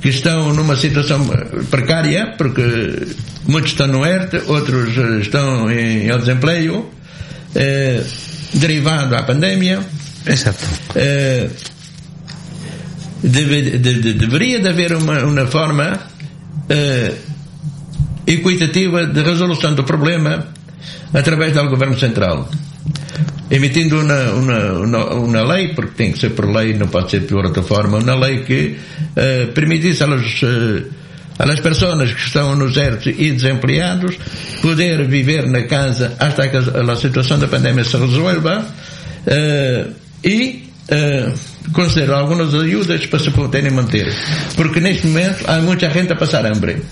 [0.01, 2.63] que estão numa situação eh, precária, porque
[3.49, 6.89] muitos estão no ERTE, outros eh, estão em, em desemprego,
[7.57, 8.05] eh,
[8.55, 9.81] derivado à pandemia.
[10.25, 10.65] Exato.
[10.95, 11.51] Eh,
[13.23, 15.99] deve- de- de- deveria de haver uma, uma forma
[16.69, 17.13] eh,
[18.27, 20.47] equitativa de resolução do problema
[21.13, 22.49] através do governo central.
[23.51, 27.21] Emitindo uma, uma, uma, uma lei, porque tem que ser por lei, não pode ser
[27.27, 28.77] por outra forma, uma lei que
[29.15, 30.83] eh, permitisse aos, eh,
[31.39, 34.17] às pessoas que estão nos ERTs e desempregados
[34.63, 38.67] poder viver na casa hasta que a, a situação da pandemia se resolva
[39.27, 39.87] eh,
[40.25, 41.33] e eh,
[41.73, 44.13] conceder algumas ajudas para se poderem manter.
[44.57, 46.83] Porque neste momento há muita gente a passar hambre.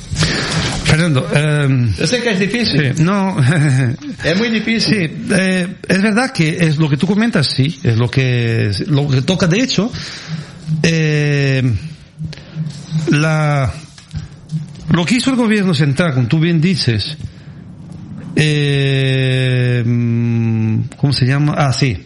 [0.84, 1.68] Fernando, eh,
[1.98, 2.94] Eu sei que é difícil.
[2.96, 3.36] sí, no,
[4.24, 5.08] É muito difícil.
[5.08, 9.08] Sí, eh, es verdad que es lo que tú comentas, sí, es lo que, lo
[9.08, 9.46] que toca.
[9.46, 9.90] De hecho,
[10.82, 11.62] eh,
[13.10, 13.72] la,
[14.90, 17.16] lo que hizo el gobierno central, como tú bien dices,
[18.34, 19.82] eh,
[20.96, 21.54] ¿cómo se llama?
[21.56, 21.96] Ah, sí,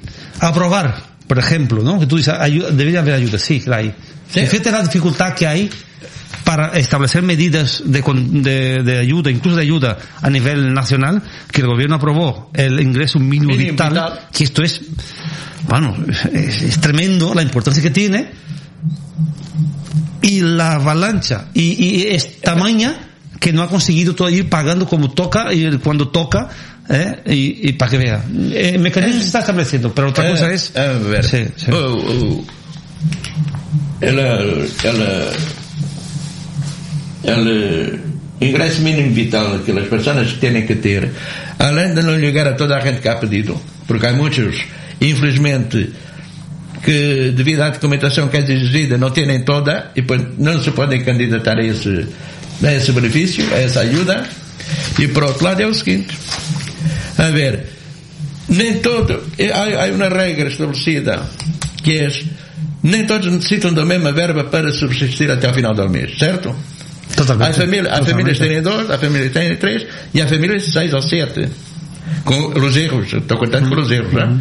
[0.40, 1.98] aprobar, por ejemplo, ¿no?
[1.98, 2.34] Que tú dices,
[2.72, 3.94] debería haber ayuda, sí, la hay.
[4.26, 5.70] Fíjate la dificultad que hay
[6.44, 11.66] para establecer medidas de, de, de ayuda, incluso de ayuda a nivel nacional, que el
[11.66, 14.82] gobierno aprobó el ingreso mínimo, vital, que esto es,
[15.68, 15.96] bueno,
[16.32, 18.30] es, es tremendo la importancia que tiene,
[20.20, 22.94] y la avalancha, y, y es tamaña
[23.40, 26.48] que no ha conseguido todavía ir pagando como toca, y cuando toca,
[26.88, 27.16] ¿eh?
[27.26, 28.22] y, y para que vea.
[28.54, 30.76] El mecanismo se está estableciendo, pero otra Eh, cosa es...
[30.76, 31.24] A ver.
[31.24, 31.70] Sí, sí.
[31.70, 32.44] O- o-
[34.00, 34.66] el, el,
[37.24, 38.00] el
[38.40, 41.08] ingresso mínimo vital que as pessoas têm que ter,
[41.58, 44.56] além de não chegar a toda a gente que ha pedido, porque há muitos,
[45.00, 45.90] infelizmente,
[46.82, 50.02] que devido à documentação que é exigida não têm toda e
[50.38, 52.06] não se podem candidatar a esse,
[52.62, 54.26] a esse benefício, a essa ajuda.
[54.98, 56.14] E por outro lado é o seguinte,
[57.18, 57.66] a ver,
[58.48, 59.22] nem todo,
[59.52, 61.22] há, há uma regra estabelecida
[61.82, 62.08] que é
[62.82, 66.54] nem todos necessitam da mesma verba para subsistir até ao final do mês, certo?
[67.16, 67.50] Totalmente.
[67.50, 70.64] Há, família, há famílias que têm dois, há famílias que têm três e há famílias
[70.64, 71.48] de seis ou sete.
[72.24, 74.36] Com os erros, estou contando com os erros, não é?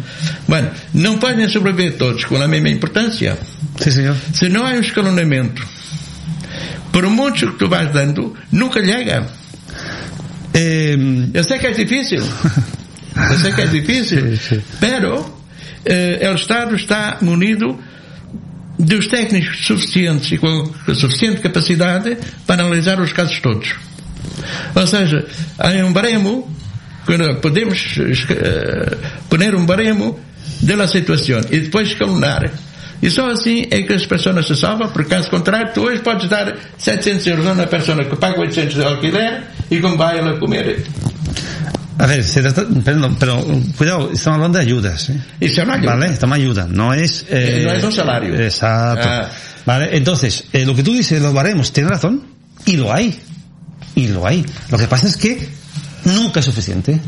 [0.46, 3.38] Bueno, não podem sobreviver todos com a mesma importância.
[3.78, 4.16] Sí, señor.
[4.34, 5.66] Se não há um escalonamento,
[6.92, 9.26] por muito que tu vais dando, nunca chega.
[10.54, 10.96] Eh,
[11.34, 12.22] Eu sei que é difícil.
[13.30, 14.38] Eu sei que é difícil.
[14.80, 15.38] Pero
[15.84, 17.78] eh, o Estado está munido
[18.78, 22.16] dos técnicos suficientes e com a suficiente capacidade
[22.46, 23.74] para analisar os casos todos.
[24.74, 25.26] Ou seja,
[25.58, 26.50] há um baremo,
[27.40, 28.96] podemos eh,
[29.28, 30.18] poner um baremo
[30.60, 32.50] da situação e depois escalonar.
[33.02, 36.28] E só assim é que as pessoas se salvam, porque caso contrário, tu hoje podes
[36.28, 40.38] dar 700 euros a uma pessoa que paga 800 de alquiler e como vai ela
[40.38, 40.84] comer?
[41.98, 43.44] A ver, se trata, perdón, pero
[43.78, 45.10] cuidado, estamos hablando de ayudas.
[45.10, 45.20] ¿eh?
[45.40, 45.94] Y se ayuda.
[45.94, 47.24] Vale, estamos ayuda, no es...
[47.28, 48.34] Eh, no es un salario.
[48.34, 49.08] Exacto.
[49.08, 49.30] Ah.
[49.64, 52.24] Vale, entonces, eh, lo que tú dices, los baremos, tienes razón,
[52.66, 53.18] y lo hay.
[53.94, 54.44] Y lo hay.
[54.70, 55.48] Lo que pasa es que
[56.04, 57.00] nunca es suficiente.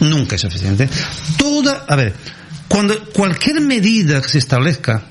[0.00, 0.88] Nunca es suficiente.
[1.36, 2.14] Toda, a ver,
[2.66, 5.02] cuando cualquier medida que se establezca,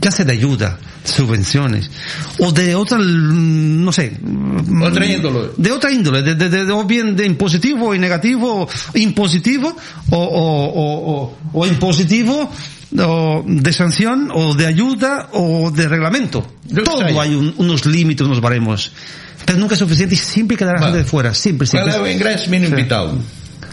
[0.00, 1.90] ya sea de ayuda, subvenciones,
[2.38, 4.16] o de otra, mm, no sé,
[4.82, 5.50] Otra índole.
[5.56, 9.76] de otra índole, de, de- de- o bien de impositivo y negativo, impositivo,
[10.10, 12.50] o, o, o, o- impositivo,
[12.98, 16.46] o de sanción, o de ayuda, o de reglamento.
[16.84, 18.92] Todo hay un- unos límites, unos baremos.
[19.44, 21.92] Pero nunca es suficiente y siempre quedará gente de fuera, siempre, siempre.
[21.92, 23.18] é o ingresso mínimo vital?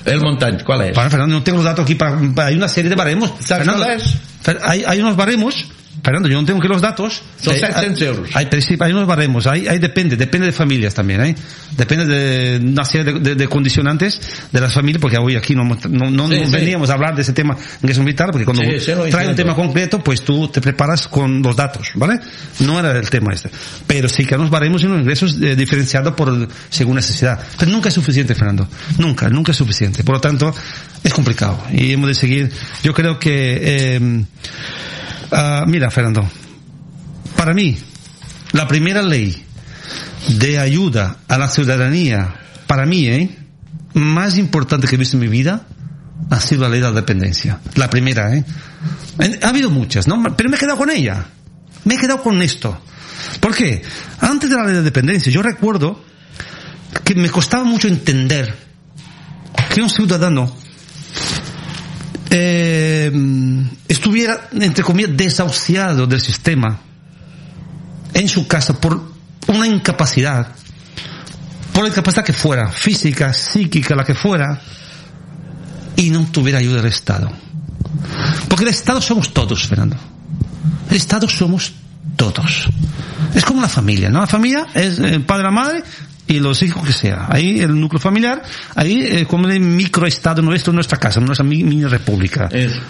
[0.03, 0.91] El montante, qual é?
[0.91, 3.31] Para, Fernando, no tengo los datos aquí para, para- hay una serie de baremos.
[3.39, 4.17] Fernando, cuál es?
[4.63, 5.65] Hay, hay unos baremos.
[6.03, 7.21] Fernando, yo no tengo aquí los datos.
[7.39, 8.29] Son Eh, 700 hay- euros.
[8.35, 8.47] Hay,
[8.79, 11.35] hay unos baremos, hay, hay depende, depende de familias también, ¿eh?
[11.77, 14.19] Depende de una serie de, de- de condicionantes
[14.51, 16.51] de las familias, porque hoy aquí no, no, no- Sí, no sí.
[16.51, 20.03] veníamos a hablar de ese tema ingreso vital, porque cuando Sí, trae un tema concreto,
[20.03, 22.19] pues tú te preparas con los datos, ¿vale?
[22.61, 23.49] No era el tema este.
[23.85, 27.39] Pero sí que nos baremos y unos ingresos eh, diferenciados por, según necesidad.
[27.59, 28.67] Pero nunca es suficiente, Fernando.
[28.97, 30.03] Nunca, nunca es suficiente.
[30.03, 30.53] Por lo tanto,
[31.03, 31.63] es complicado.
[31.71, 32.51] Y hemos de seguir.
[32.83, 34.23] Yo creo que, eh,
[35.31, 36.27] ah, mira, Fernando,
[37.35, 37.77] para mí,
[38.51, 39.45] la primera ley
[40.39, 42.35] de ayuda a la ciudadanía,
[42.67, 43.37] para mí, ¿eh?
[43.93, 45.67] más importante que he visto en mi vida,
[46.29, 47.59] ha sido la ley de la dependencia.
[47.75, 48.45] La primera, ¿eh?
[49.41, 50.21] Ha habido muchas, ¿no?
[50.35, 51.25] Pero me he quedado con ella.
[51.85, 52.79] Me he quedado con esto.
[53.39, 53.81] ¿Por qué?
[54.19, 56.03] Antes de la ley de dependencia, yo recuerdo
[57.03, 58.55] que me costaba mucho entender
[59.73, 60.55] que un ciudadano
[62.33, 63.11] eh,
[63.89, 66.79] estuviera, entre comillas, desahuciado del sistema
[68.13, 69.11] en su casa por
[69.47, 70.47] una incapacidad,
[71.73, 74.61] por la incapacidad que fuera, física, psíquica, la que fuera,
[75.97, 77.29] y no tuviera ayuda del Estado.
[78.47, 79.97] Porque el Estado somos todos, Fernando.
[80.89, 81.73] El Estado somos
[82.15, 82.69] todos.
[83.35, 84.21] Es como la familia, ¿no?
[84.21, 85.83] La familia es el padre, la madre
[86.31, 87.27] y los hijos que sea.
[87.29, 88.41] Ahí el núcleo familiar,
[88.75, 92.49] ahí eh, como el microestado nuestro, nuestra casa, nuestra mi- mini república.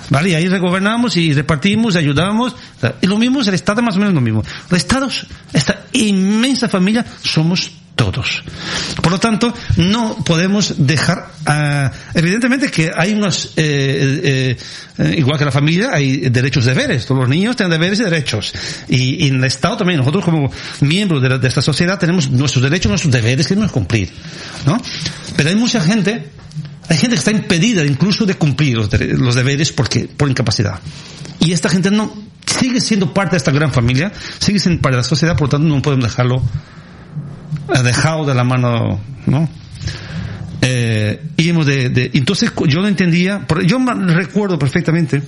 [0.09, 0.29] ¿Vale?
[0.29, 2.55] Y ahí regobernamos y repartimos, y ayudamos.
[3.01, 4.43] Y lo mismo es el Estado, más o menos lo mismo.
[4.69, 5.09] El Estado,
[5.53, 7.71] esta inmensa familia, somos
[8.05, 8.43] todos.
[9.01, 14.57] Por lo tanto, no podemos dejar, ah, evidentemente que hay unos, eh, eh,
[14.97, 17.05] eh, igual que la familia, hay derechos y deberes.
[17.05, 18.53] Todos los niños tienen deberes y derechos.
[18.89, 20.51] Y, y en el Estado también, nosotros como
[20.81, 24.09] miembros de, la- de esta sociedad tenemos nuestros derechos, nuestros deberes que debemos cumplir.
[24.65, 24.81] ¿no?
[25.35, 26.29] Pero hay mucha gente,
[26.89, 30.79] hay gente que está impedida incluso de cumplir los, dere- los deberes porque, por incapacidad.
[31.39, 32.13] Y esta gente no,
[32.45, 35.49] sigue siendo parte de esta gran familia, sigue siendo parte de la sociedad, por lo
[35.49, 36.41] tanto no podemos dejarlo
[37.83, 39.49] dejado de la mano, ¿no?
[40.61, 45.21] Eh, y hemos de, de- entonces yo lo entendía, yo recuerdo perfectamente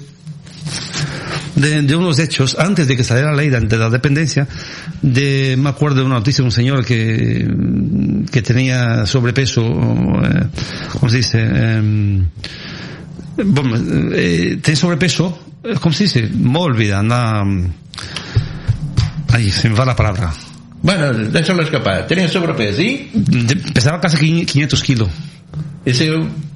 [1.55, 4.47] de, de unos hechos antes de que saliera la ley de, la dependencia.
[5.01, 7.47] De, me acuerdo de una noticia de un señor que,
[8.31, 10.47] que tenía sobrepeso, eh,
[10.99, 11.41] ¿cómo se dice?
[11.41, 12.27] Em,
[13.45, 13.75] bueno,
[14.13, 16.29] eh, tiene sobrepeso, eh, ¿cómo se dice?
[16.31, 17.43] Me olvida, anda,
[19.31, 20.31] ahí se me va la palabra.
[20.83, 22.05] Bueno, déjalo escapar.
[22.05, 23.09] Tenía sobrepeso, ¿sí?
[23.13, 25.09] De- pesaba casi 500 kilos.
[25.85, 26.11] Y se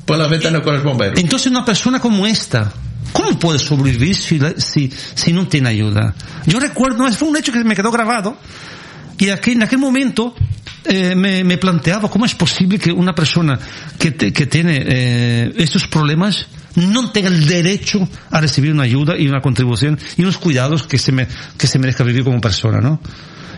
[0.06, 1.20] por la ventana con los bomberos.
[1.20, 2.72] Entonces una persona como esta,
[3.12, 6.14] ¿cómo puede sobrevivir si, si, si no tiene ayuda?
[6.46, 8.38] Yo recuerdo, fue un hecho que me quedó grabado,
[9.18, 10.34] y aquí, en aquel momento
[10.86, 13.60] eh, me, me planteaba cómo es posible que una persona
[14.00, 19.18] que, te- que tiene eh, estos problemas no tenga el derecho a recibir una ayuda
[19.18, 21.28] y una contribución y unos cuidados que se, me,
[21.58, 23.02] que se merezca vivir como persona, ¿no?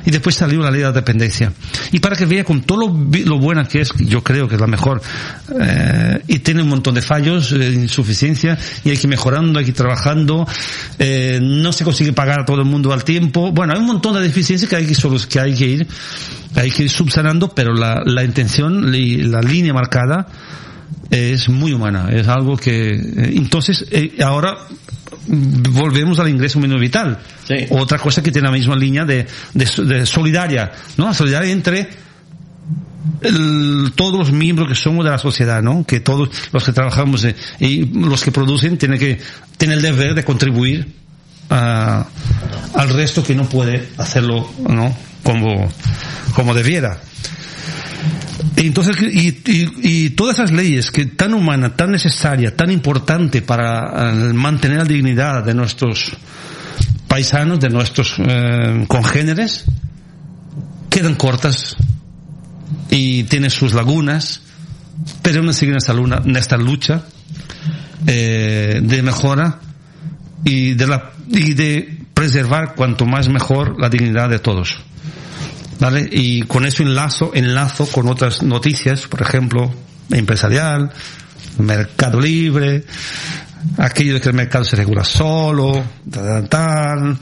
[0.05, 1.51] Y después salió la ley de la dependencia.
[1.91, 4.61] Y para que vea con todo lo, lo buena que es, yo creo que es
[4.61, 5.01] la mejor,
[5.59, 9.65] eh, y tiene un montón de fallos, eh, insuficiencia, y hay que ir mejorando, hay
[9.65, 10.47] que ir trabajando,
[10.97, 13.51] eh, no se consigue pagar a todo el mundo al tiempo.
[13.51, 14.95] Bueno, hay un montón de deficiencias que hay que,
[15.30, 15.88] que hay que ir,
[16.55, 20.27] hay que ir subsanando, pero la, la intención y la línea marcada
[21.09, 24.57] es muy humana, es algo que, eh, entonces, eh, ahora
[25.27, 27.18] volvemos al ingreso mínimo vital.
[27.72, 31.14] Otra cosa que tiene la misma línea de, de, de solidaria, ¿no?
[31.14, 31.90] Solidaria entre
[33.22, 35.86] el- todos los miembros que somos de la sociedad, ¿no?
[35.86, 39.19] Que todos los que trabajamos eh, y los que producen tienen que
[39.57, 40.94] tener el deber de contribuir
[41.49, 42.06] a-
[42.76, 44.95] al resto que no puede hacerlo, ¿no?
[45.23, 45.69] Como,
[46.34, 47.02] como debiera.
[48.56, 49.38] Entonces, y,
[49.84, 54.84] y- todas esas leyes que tan humana, tan necesaria, tan importante para eh, mantener la
[54.86, 56.11] dignidad de nuestros
[57.07, 59.66] paisanos, de nuestros eh, congéneres,
[60.90, 61.76] quedan cortas
[62.90, 64.41] y tienen sus lagunas,
[65.22, 67.03] pero aún siguen en esta, en esta lucha
[68.07, 69.60] eh, de mejora
[70.45, 74.78] y de, la, y de preservar cuanto más mejor la dignidad de todos.
[75.80, 76.07] ¿Vale?
[76.11, 79.73] Y con eso enlazo, enlazo con otras noticias, por ejemplo,
[80.11, 80.91] empresarial,
[81.57, 82.84] mercado libre,
[83.77, 87.18] aquello de que el mercado se regula solo, tal, tal, tal,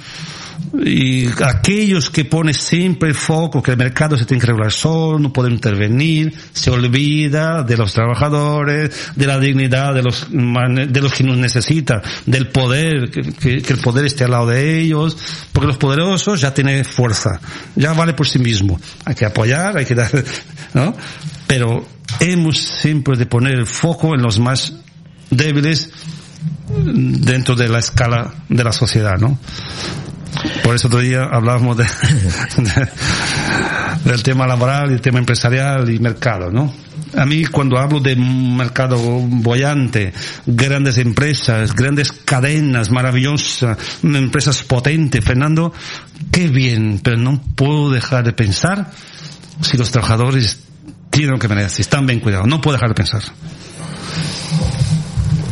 [0.83, 5.19] y aquellos que ponen siempre el foco que el mercado se tiene que regular solo,
[5.19, 11.13] no puede intervenir, se olvida de los trabajadores, de la dignidad de los de los
[11.13, 15.17] que nos necesita, del poder, que- que el poder esté al lado de ellos,
[15.53, 17.39] porque los poderosos ya tienen fuerza,
[17.75, 18.79] ya vale por sí mismo.
[19.05, 20.11] Hay que apoyar, hay que dar,
[20.73, 20.95] ¿no?
[21.47, 21.85] Pero
[22.19, 24.73] hemos siempre de poner el foco en los más
[25.29, 25.89] débiles
[26.83, 29.39] dentro de la escala de la sociedad, ¿no?
[30.63, 31.83] Por eso otro día hablábamos de,
[32.57, 32.89] de-
[34.03, 36.73] del tema laboral y el tema empresarial y mercado, ¿no?
[37.15, 40.13] A mí cuando hablo de mercado bollante,
[40.45, 45.73] grandes empresas, grandes cadenas maravillosas, empresas potentes, Fernando,
[46.31, 48.91] qué bien, pero no puedo dejar de pensar
[49.61, 50.59] si los trabajadores
[51.09, 53.21] tienen lo que merecen, si están bien cuidados, no puedo dejar de pensar.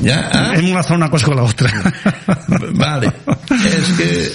[0.01, 0.29] ¿Ya?
[0.31, 1.71] Ah, Hemos una cosa con la otra.
[2.73, 3.11] Vale.
[3.65, 4.31] Es que,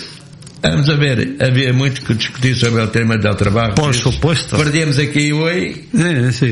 [0.62, 3.74] vamos a ver, havia muito que discutir sobre o tema del trabajo.
[3.74, 4.56] Por supuesto.
[4.56, 5.88] Perdíamos aquí hoy,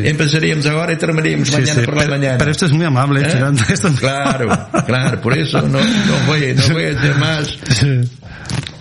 [0.05, 2.39] empezaríamos agora y terminaríamos Sí, mañana sí, por la mañana.
[2.39, 3.40] pero esto es muy amable, ¿Eh?
[3.68, 4.48] Esto- Claro,
[4.86, 7.59] claro, por eso no, no, voy, no voy a dizer más.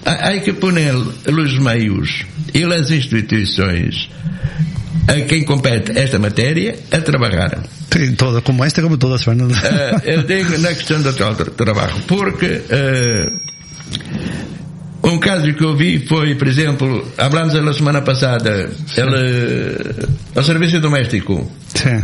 [0.05, 2.23] Há que poner os meios
[2.53, 4.07] e as instituições
[5.07, 7.59] a quem compete esta matéria a trabalhar.
[7.91, 9.53] Sí, todo, como este, como todas, Fernando.
[9.55, 13.31] Eh, eu digo na questão do tra- trabalho, porque eh,
[15.13, 20.05] um caso que eu vi foi, por exemplo, hablamos na semana passada, ele,
[20.35, 21.49] o serviço doméstico.
[21.73, 22.01] Sí.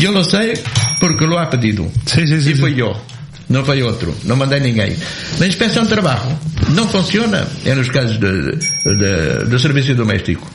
[0.00, 0.54] Eu não sei
[0.98, 1.90] porque lo ha pedido.
[2.16, 2.96] e foi eu.
[3.48, 4.14] Não foi outro.
[4.24, 4.96] Não mandei ninguém.
[5.38, 10.48] Na inspeção de trabalho não funciona é nos casos de, de, do serviço doméstico.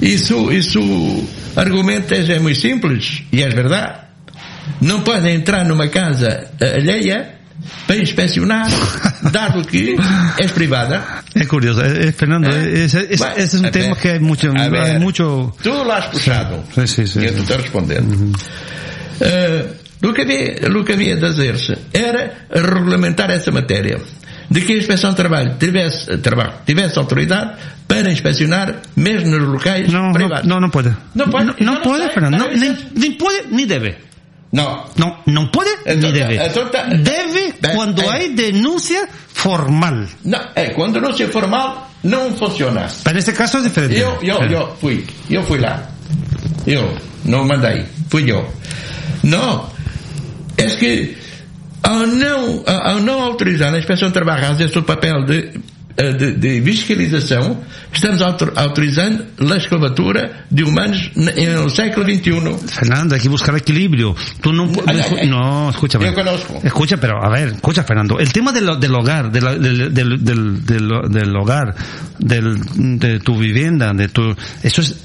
[0.00, 0.80] Isso, isso,
[1.56, 3.98] argumento é, é muito simples e é verdade.
[4.80, 7.39] Não podem entrar numa casa eh, alheia
[7.86, 8.68] para inspecionar,
[9.32, 9.96] dado que
[10.38, 11.22] é privada.
[11.34, 14.10] Es curioso, eh, eh, Fernando, eh, ese, ese- Bueno, ese es un a tema que
[14.12, 14.80] hay mucho, a ver.
[14.82, 15.54] hay mucho.
[15.62, 16.64] Tu lo has puxado.
[16.74, 17.18] Sí, sí, sí.
[17.20, 18.32] E eu estou respondendo.
[19.20, 19.66] Eh,
[20.02, 23.98] o, que havia, o que havia de fazer-se era regulamentar essa matéria.
[24.48, 27.52] De que a inspeção de trabalho tivesse, trabalho, tivesse autoridade
[27.86, 30.44] para inspecionar mesmo nos locais privados.
[30.46, 30.90] No, no puede.
[31.14, 31.44] No puede.
[31.60, 32.38] No, no puede, Fernando.
[32.38, 34.09] No, ni, ni puede ni debe.
[34.52, 34.84] No.
[34.96, 36.38] No, no puede ni debe.
[36.38, 40.08] Debe cuando hay denuncia formal.
[40.24, 42.88] No, é, quando não se formal, não funciona.
[43.04, 43.98] Pero en este caso es diferente.
[43.98, 44.52] Eu, eu, Sí.
[44.52, 45.88] eu fui, eu fui lá.
[46.66, 48.44] Eu não mandei, fui eu.
[49.22, 49.70] Não,
[50.56, 51.16] é que
[51.82, 55.52] ao não, ao não autorizar a Inspeção de Trabalho a fazer o papel de, eh,
[56.02, 57.60] de, de fiscalização,
[57.92, 62.68] estamos autor- autorizando a escravatura de humanos no século XXI.
[62.68, 64.14] Fernando, hay que buscar equilibrio.
[64.40, 66.06] Tú no, Ay, ay, no, escúchame.
[66.06, 66.60] Yo conozco.
[66.62, 68.18] Escucha, pero a ver, escucha, Fernando.
[68.18, 71.74] El tema del, del hogar, de la- del, del, del, del- del hogar,
[72.18, 72.58] del,
[72.98, 74.96] de tu vivienda, de tu, eso es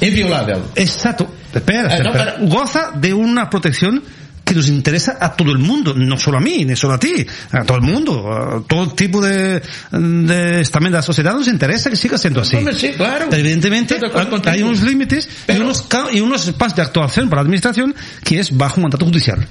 [0.00, 0.58] Inviolável.
[0.74, 1.26] Exacto.
[1.54, 2.36] Espera, Eh, espera.
[2.42, 4.02] Goza de una protección
[4.46, 7.26] que nos interesa a todo el mundo, no solo a mí, ni solo a ti,
[7.50, 9.60] a todo el mundo, a todo tipo de,
[9.90, 12.56] de también de la sociedad nos interesa que siga siendo así.
[12.78, 13.26] Sí, claro.
[13.32, 13.98] Evidentemente
[14.46, 17.92] hay unos límites y unos, y unos espacios de actuación para la administración
[18.22, 19.44] que es bajo mandato judicial.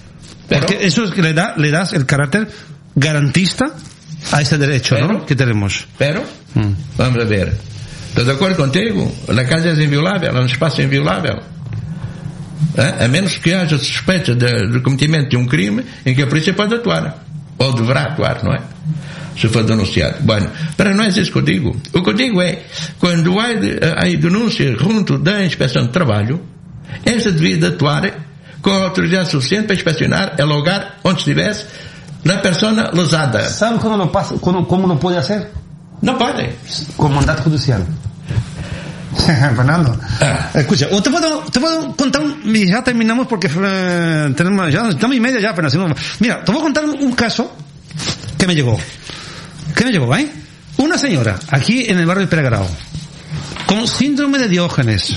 [0.47, 2.47] Pero- Porque eso es que le da, le das el carácter
[2.95, 3.71] garantista
[4.31, 5.07] a ese derecho, ¿no?
[5.07, 5.85] Pero- Que tenemos.
[5.97, 6.23] Pero,
[6.53, 6.71] Mm.
[6.97, 7.53] vamos a ver.
[8.09, 9.13] Estou de acordo contigo.
[9.27, 11.41] A casa é inviolável, é um espaço inviolável.
[12.77, 13.05] Eh?
[13.05, 16.75] A menos que haja suspeita de, cometimento de um crime em que a polícia pode
[16.75, 17.23] atuar.
[17.57, 18.61] Ou deverá atuar, não é?
[19.39, 20.17] Se for denunciado.
[20.21, 21.75] Bueno, para não é isso que eu digo.
[21.93, 22.63] O que eu digo é,
[22.99, 23.47] quando há,
[23.97, 26.41] há denúncia junto da inspeção de trabalho,
[27.05, 28.11] esta devia de atuar
[28.61, 31.65] com a autoridade suficiente para inspecionar o lugar onde estivesse
[32.23, 33.47] na persona lesada.
[33.49, 35.51] ¿Saben cómo lo pasa, cómo, cómo lo puede hacer?
[36.01, 36.55] Não pode.
[36.97, 37.85] Con mandato judicial.
[39.55, 39.99] Fernando.
[40.21, 40.49] Ah.
[40.53, 45.15] Escucha, te puedo, te puedo contar, un- y ya terminamos porque eh, tenemos, ya estamos
[45.15, 45.53] y media ya,
[45.87, 47.55] no- Mira, te voy a contar un, caso
[48.37, 48.77] que me llegó.
[49.75, 50.29] ¿Qué me llegó, eh?
[50.77, 52.67] Una señora, aquí en el barrio de Peregrado,
[53.65, 55.15] con síndrome de Diógenes.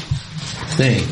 [0.77, 1.05] Sí.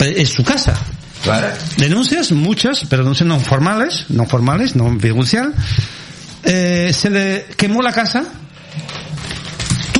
[0.00, 0.74] Es su casa.
[1.22, 1.48] Claro.
[1.78, 5.54] Denuncias, muchas, pero denuncias no formales, no formales, no judicial.
[6.42, 8.24] Eh, se le quemó la casa,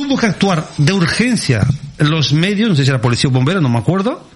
[0.07, 1.65] tuvo que actuar de urgencia
[1.97, 4.27] los medios, no sé si era policía o bombero, no me acuerdo,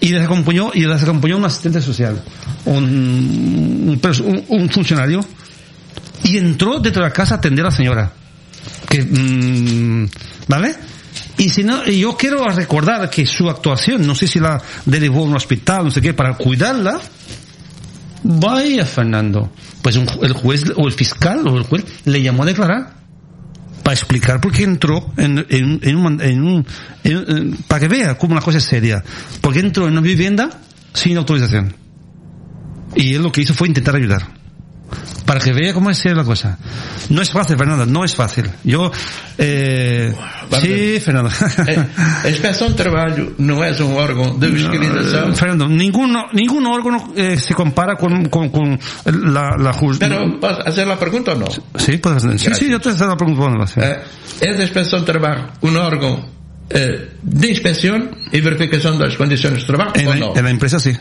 [0.00, 2.22] y les acompañó, y les acompañó un asistente social,
[2.64, 5.24] un, un un- un funcionario,
[6.24, 8.12] y entró dentro de la casa a atender a la señora.
[8.88, 10.08] Que, mm,
[10.48, 10.74] ¿vale?
[11.38, 15.24] Y si no, yo quiero recordar que su actuación, no sé si la derivó a
[15.24, 16.98] un hospital, no sé qué, para cuidarla,
[18.22, 19.52] vaya Fernando,
[19.82, 22.94] pues un el juez o el fiscal o el juez le llamó a declarar
[23.86, 26.66] para explicar por qué entró en, en, en un, en un-
[27.68, 29.00] para que vea cómo la cosa es seria,
[29.40, 30.50] porque entró en una vivienda
[30.92, 31.72] sin autorización.
[32.96, 34.26] Y él lo que hizo fue intentar ayudar.
[35.26, 36.56] Para que vea cómo es la cosa.
[37.10, 38.48] No es fácil, Fernando, no es fácil.
[38.62, 38.92] Yo,
[39.38, 40.14] eh,
[40.60, 41.30] sí, Fernando.
[41.66, 45.34] Eh, inspeção de trabalho não é um órgão de fiscalização.
[45.34, 50.60] Fernando, ninguno, ningún órgano eh, se compara con, con, con la, la jus- Pero, ¿puedo
[50.66, 51.46] hacer la pregunta o no?
[51.76, 52.38] Sí, puedes hacer.
[52.38, 53.66] Sí, sí, yo te estoy preguntando.
[53.66, 53.80] Sí.
[53.80, 54.02] Eh,
[54.42, 56.24] a inspeção de trabalho um órgão
[56.70, 60.36] eh, de inspeção e verificação das condições de trabalho En ou la, não?
[60.36, 60.96] en la empresa sí.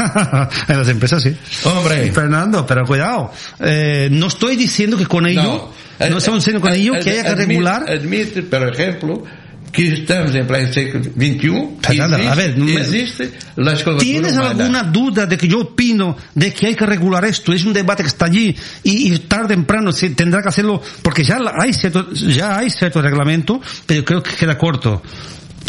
[0.68, 1.34] en las empresas sí.
[1.64, 2.10] Hombre.
[2.12, 3.32] Fernando, pero cuidado.
[3.60, 7.34] Eh, no estoy diciendo que con ello, no, estamos diciendo con ello que haya que
[7.34, 7.84] regular.
[7.88, 9.24] Admite, por exemplo,
[9.72, 14.50] que estamos em pleno século XXI Fernando, existe, a ver, existe a escravatura ¿Tienes humana.
[14.50, 17.52] alguna duda de que yo opino de que hay que regular esto?
[17.52, 20.82] Es un debate que está allí y, y tarde o temprano se tendrá que hacerlo
[21.02, 25.02] porque ya la- hay cierto, ya hay cierto reglamento, pero creo que queda corto.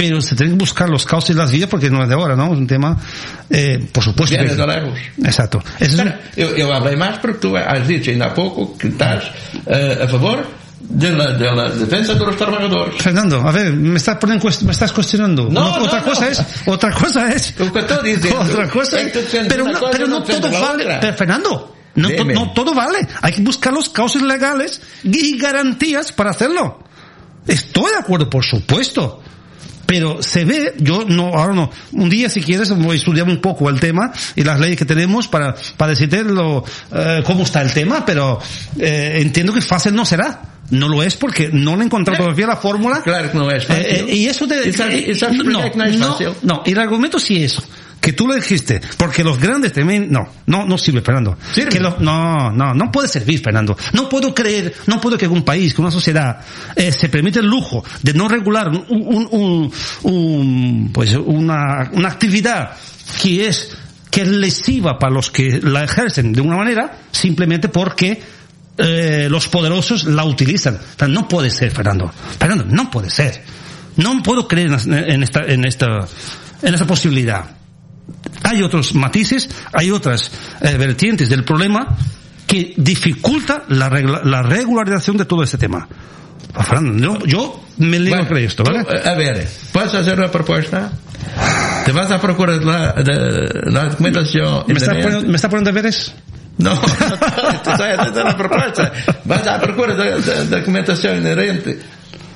[0.02, 2.36] Pero se tienen que buscar los cauces y las vías porque no es de ahora,
[2.36, 2.46] ¿no?
[2.54, 2.98] Es un tema,
[3.50, 4.36] eh, por supuesto.
[4.36, 5.00] Viene de lejos.
[5.24, 5.62] Exacto.
[5.80, 9.24] Ese es un- Eu, eu hablei mais porque tu has dicho há pouco que estás
[9.68, 10.44] eh, a favor
[10.80, 12.96] de la, de la defensa de los trabajadores.
[13.02, 15.44] Fernando, a ver, me estás poniendo, me estás cuestionando.
[15.50, 16.06] No, no, otra no.
[16.06, 17.54] cosa es, otra cosa es.
[17.60, 17.80] Lo que
[18.34, 19.12] Otra cosa es
[19.48, 20.98] Pero, una no, cosa pero no no todo vale.
[21.00, 23.08] Pero, Fernando, no, to- no todo vale.
[23.22, 26.80] Hay que buscar los cauces legales y garantías para hacerlo.
[27.48, 29.22] Estoy de acuerdo, por supuesto.
[29.92, 33.42] Pero se ve, yo no, ahora no, un día si quieres voy a estudiar un
[33.42, 36.64] poco el tema y las leyes que tenemos para, para decirte lo,
[36.96, 38.40] eh, cómo está el tema, pero
[38.80, 40.44] eh, entiendo que fácil no será.
[40.70, 43.02] No lo es porque no le he encontrado todavía la fórmula.
[43.02, 43.86] Claro que no es fácil.
[43.86, 46.72] Eh, eh, y eso de, ¿Y sabes- y sabes por qué que no no, y
[46.72, 47.62] el argumento sí es
[48.02, 51.38] que tú lo dijiste, porque los grandes también, no, no, no sirve, Fernando.
[51.54, 51.70] Sirve.
[51.70, 53.78] Que los- no, no, no puede servir, Fernando.
[53.94, 56.42] No puedo creer, no puedo que un país, que una sociedad,
[56.76, 59.72] eh, se permite el lujo de no regular un, un, un-
[60.02, 62.72] un- pues una, una actividad
[63.22, 63.78] que es,
[64.10, 68.20] que es lesiva para los que la ejercen de una manera, simplemente porque
[68.78, 70.80] eh, los poderosos la utilizan.
[71.08, 72.12] No puede ser, Fernando.
[72.40, 73.44] Fernando, no puede ser.
[73.98, 75.88] No puedo creer en, en esta, en esta,
[76.64, 77.46] en esta posibilidad.
[78.44, 80.32] Hay otros matices, hay otras
[80.62, 81.98] eh, vertientes del problema
[82.48, 85.88] que dificulta la, regla- la regularización de todo este tema.
[86.54, 88.86] Ah, Fernando, yo, yo me a Bueno, creer esto, tú, ¿vale?
[89.06, 90.92] a ver, ¿puedes hacer una propuesta?
[91.86, 94.64] Te vas a procurar la, de, la documentación.
[94.68, 96.14] ¿Me está, poniendo, ¿Me está poniendo deberes?
[96.58, 98.92] Não, não é dentro da proposta.
[99.26, 100.44] Mas à procura da, da,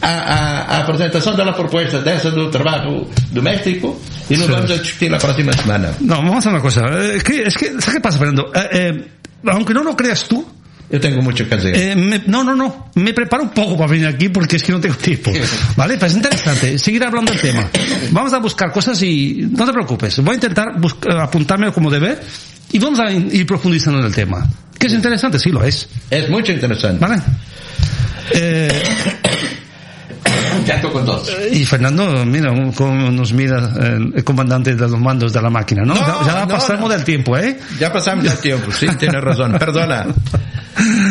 [0.06, 4.00] à, à, à apresentação da proposta dessa do trabalho doméstico
[4.30, 5.94] e nós vamos a discutir la próxima semana.
[6.02, 6.82] No, vamos a hacer una cosa.
[6.86, 8.52] Eh, que- es que, ¿sabes qué pasa, Fernando?
[8.54, 9.08] Eh, eh,
[9.48, 10.46] aunque no lo creas tú,
[10.88, 11.76] Eu tenho mucho que hacer.
[11.76, 12.92] eh, me- no, no, no.
[12.96, 15.32] Me preparo un poco para venir aquí porque es que no tengo tiempo.
[15.76, 15.98] ¿Vale?
[15.98, 16.78] Pues es interesante.
[16.78, 17.68] Seguir hablando del tema.
[18.12, 20.20] Vamos a buscar cosas y no te preocupes.
[20.20, 20.68] Voy a intentar
[21.20, 22.20] apuntarme como debe
[22.72, 24.48] y vamos a ir profundizando en el tema.
[24.78, 25.90] Que es interesante, sí lo es.
[26.12, 27.00] Es mucho interesante.
[27.00, 27.20] ¿Vale?
[28.32, 28.84] Eh,
[30.66, 31.30] Ya estou com dos.
[31.52, 35.84] y Fernando, mira cómo nos mira eh, el comandante de los mandos de la máquina,
[35.84, 35.94] ¿no?
[35.94, 36.96] No, ya ya no, pasamos no.
[36.96, 37.58] del tiempo, ¿eh?
[37.80, 39.52] Já passamos o tempo, sim, tienes razão.
[39.60, 40.08] Perdona.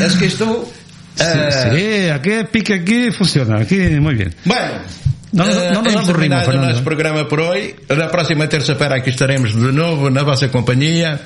[0.04, 0.70] Es que estou...
[1.16, 4.34] Sí, eh, sí, aquí pique aquí funciona, aquí muy bien.
[4.44, 4.72] Bueno,
[5.34, 6.68] No, no, eh, no nos hemos aburrimos, Fernando.
[6.70, 7.74] nosso programa por hoje.
[7.90, 11.18] Na próxima terça-feira aqui estaremos de novo na vossa companhia.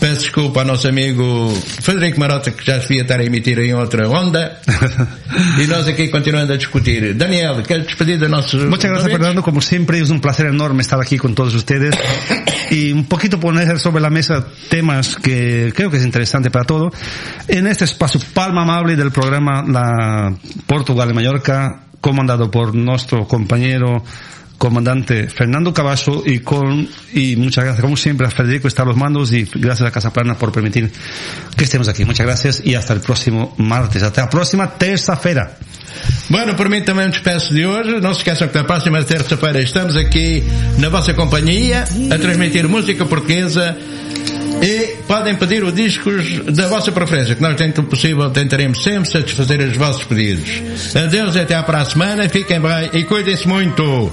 [0.00, 1.50] Peço desculpa ao nosso amigo
[1.82, 4.60] Frederico Marota que já devia estar a emitir em outra onda.
[5.62, 7.14] e nós aqui continuando a discutir.
[7.14, 9.12] Daniel, quer despedir de nossos Muchas gracias?
[9.12, 9.42] Fernando.
[9.42, 11.94] Como siempre, es un placer enorme estar aquí con todos ustedes
[12.70, 16.90] y un poquito poner sobre la mesa temas que creo que es interesante para todo.
[17.48, 20.34] En este espacio palma amable del programa La
[20.66, 24.04] Portugal de Mallorca, comandado por nuestro compañero
[24.58, 28.96] comandante Fernando Cavaso y con y muchas gracias como siempre a Federico está a los
[28.96, 30.90] mandos y gracias a Casa Plana por permitir
[31.56, 32.04] que estemos aquí.
[32.04, 34.02] Muchas gracias y hasta el próximo martes.
[34.02, 35.56] Hasta la próxima terça-feira.
[36.28, 38.00] Bueno, por mim também me despeço de hoje.
[38.00, 40.44] Não se esqueçam que na próxima terça-feira estamos aqui
[40.78, 43.76] na vossa companhia a transmitir música portuguesa
[44.62, 49.10] e podem pedir os discos da vossa preferência, que nós dentro do possível tentaremos sempre
[49.10, 50.94] satisfazer os vossos pedidos.
[50.96, 52.28] Adeus até à para a semana.
[52.28, 54.12] Fiquem bem e cuidem-se muito.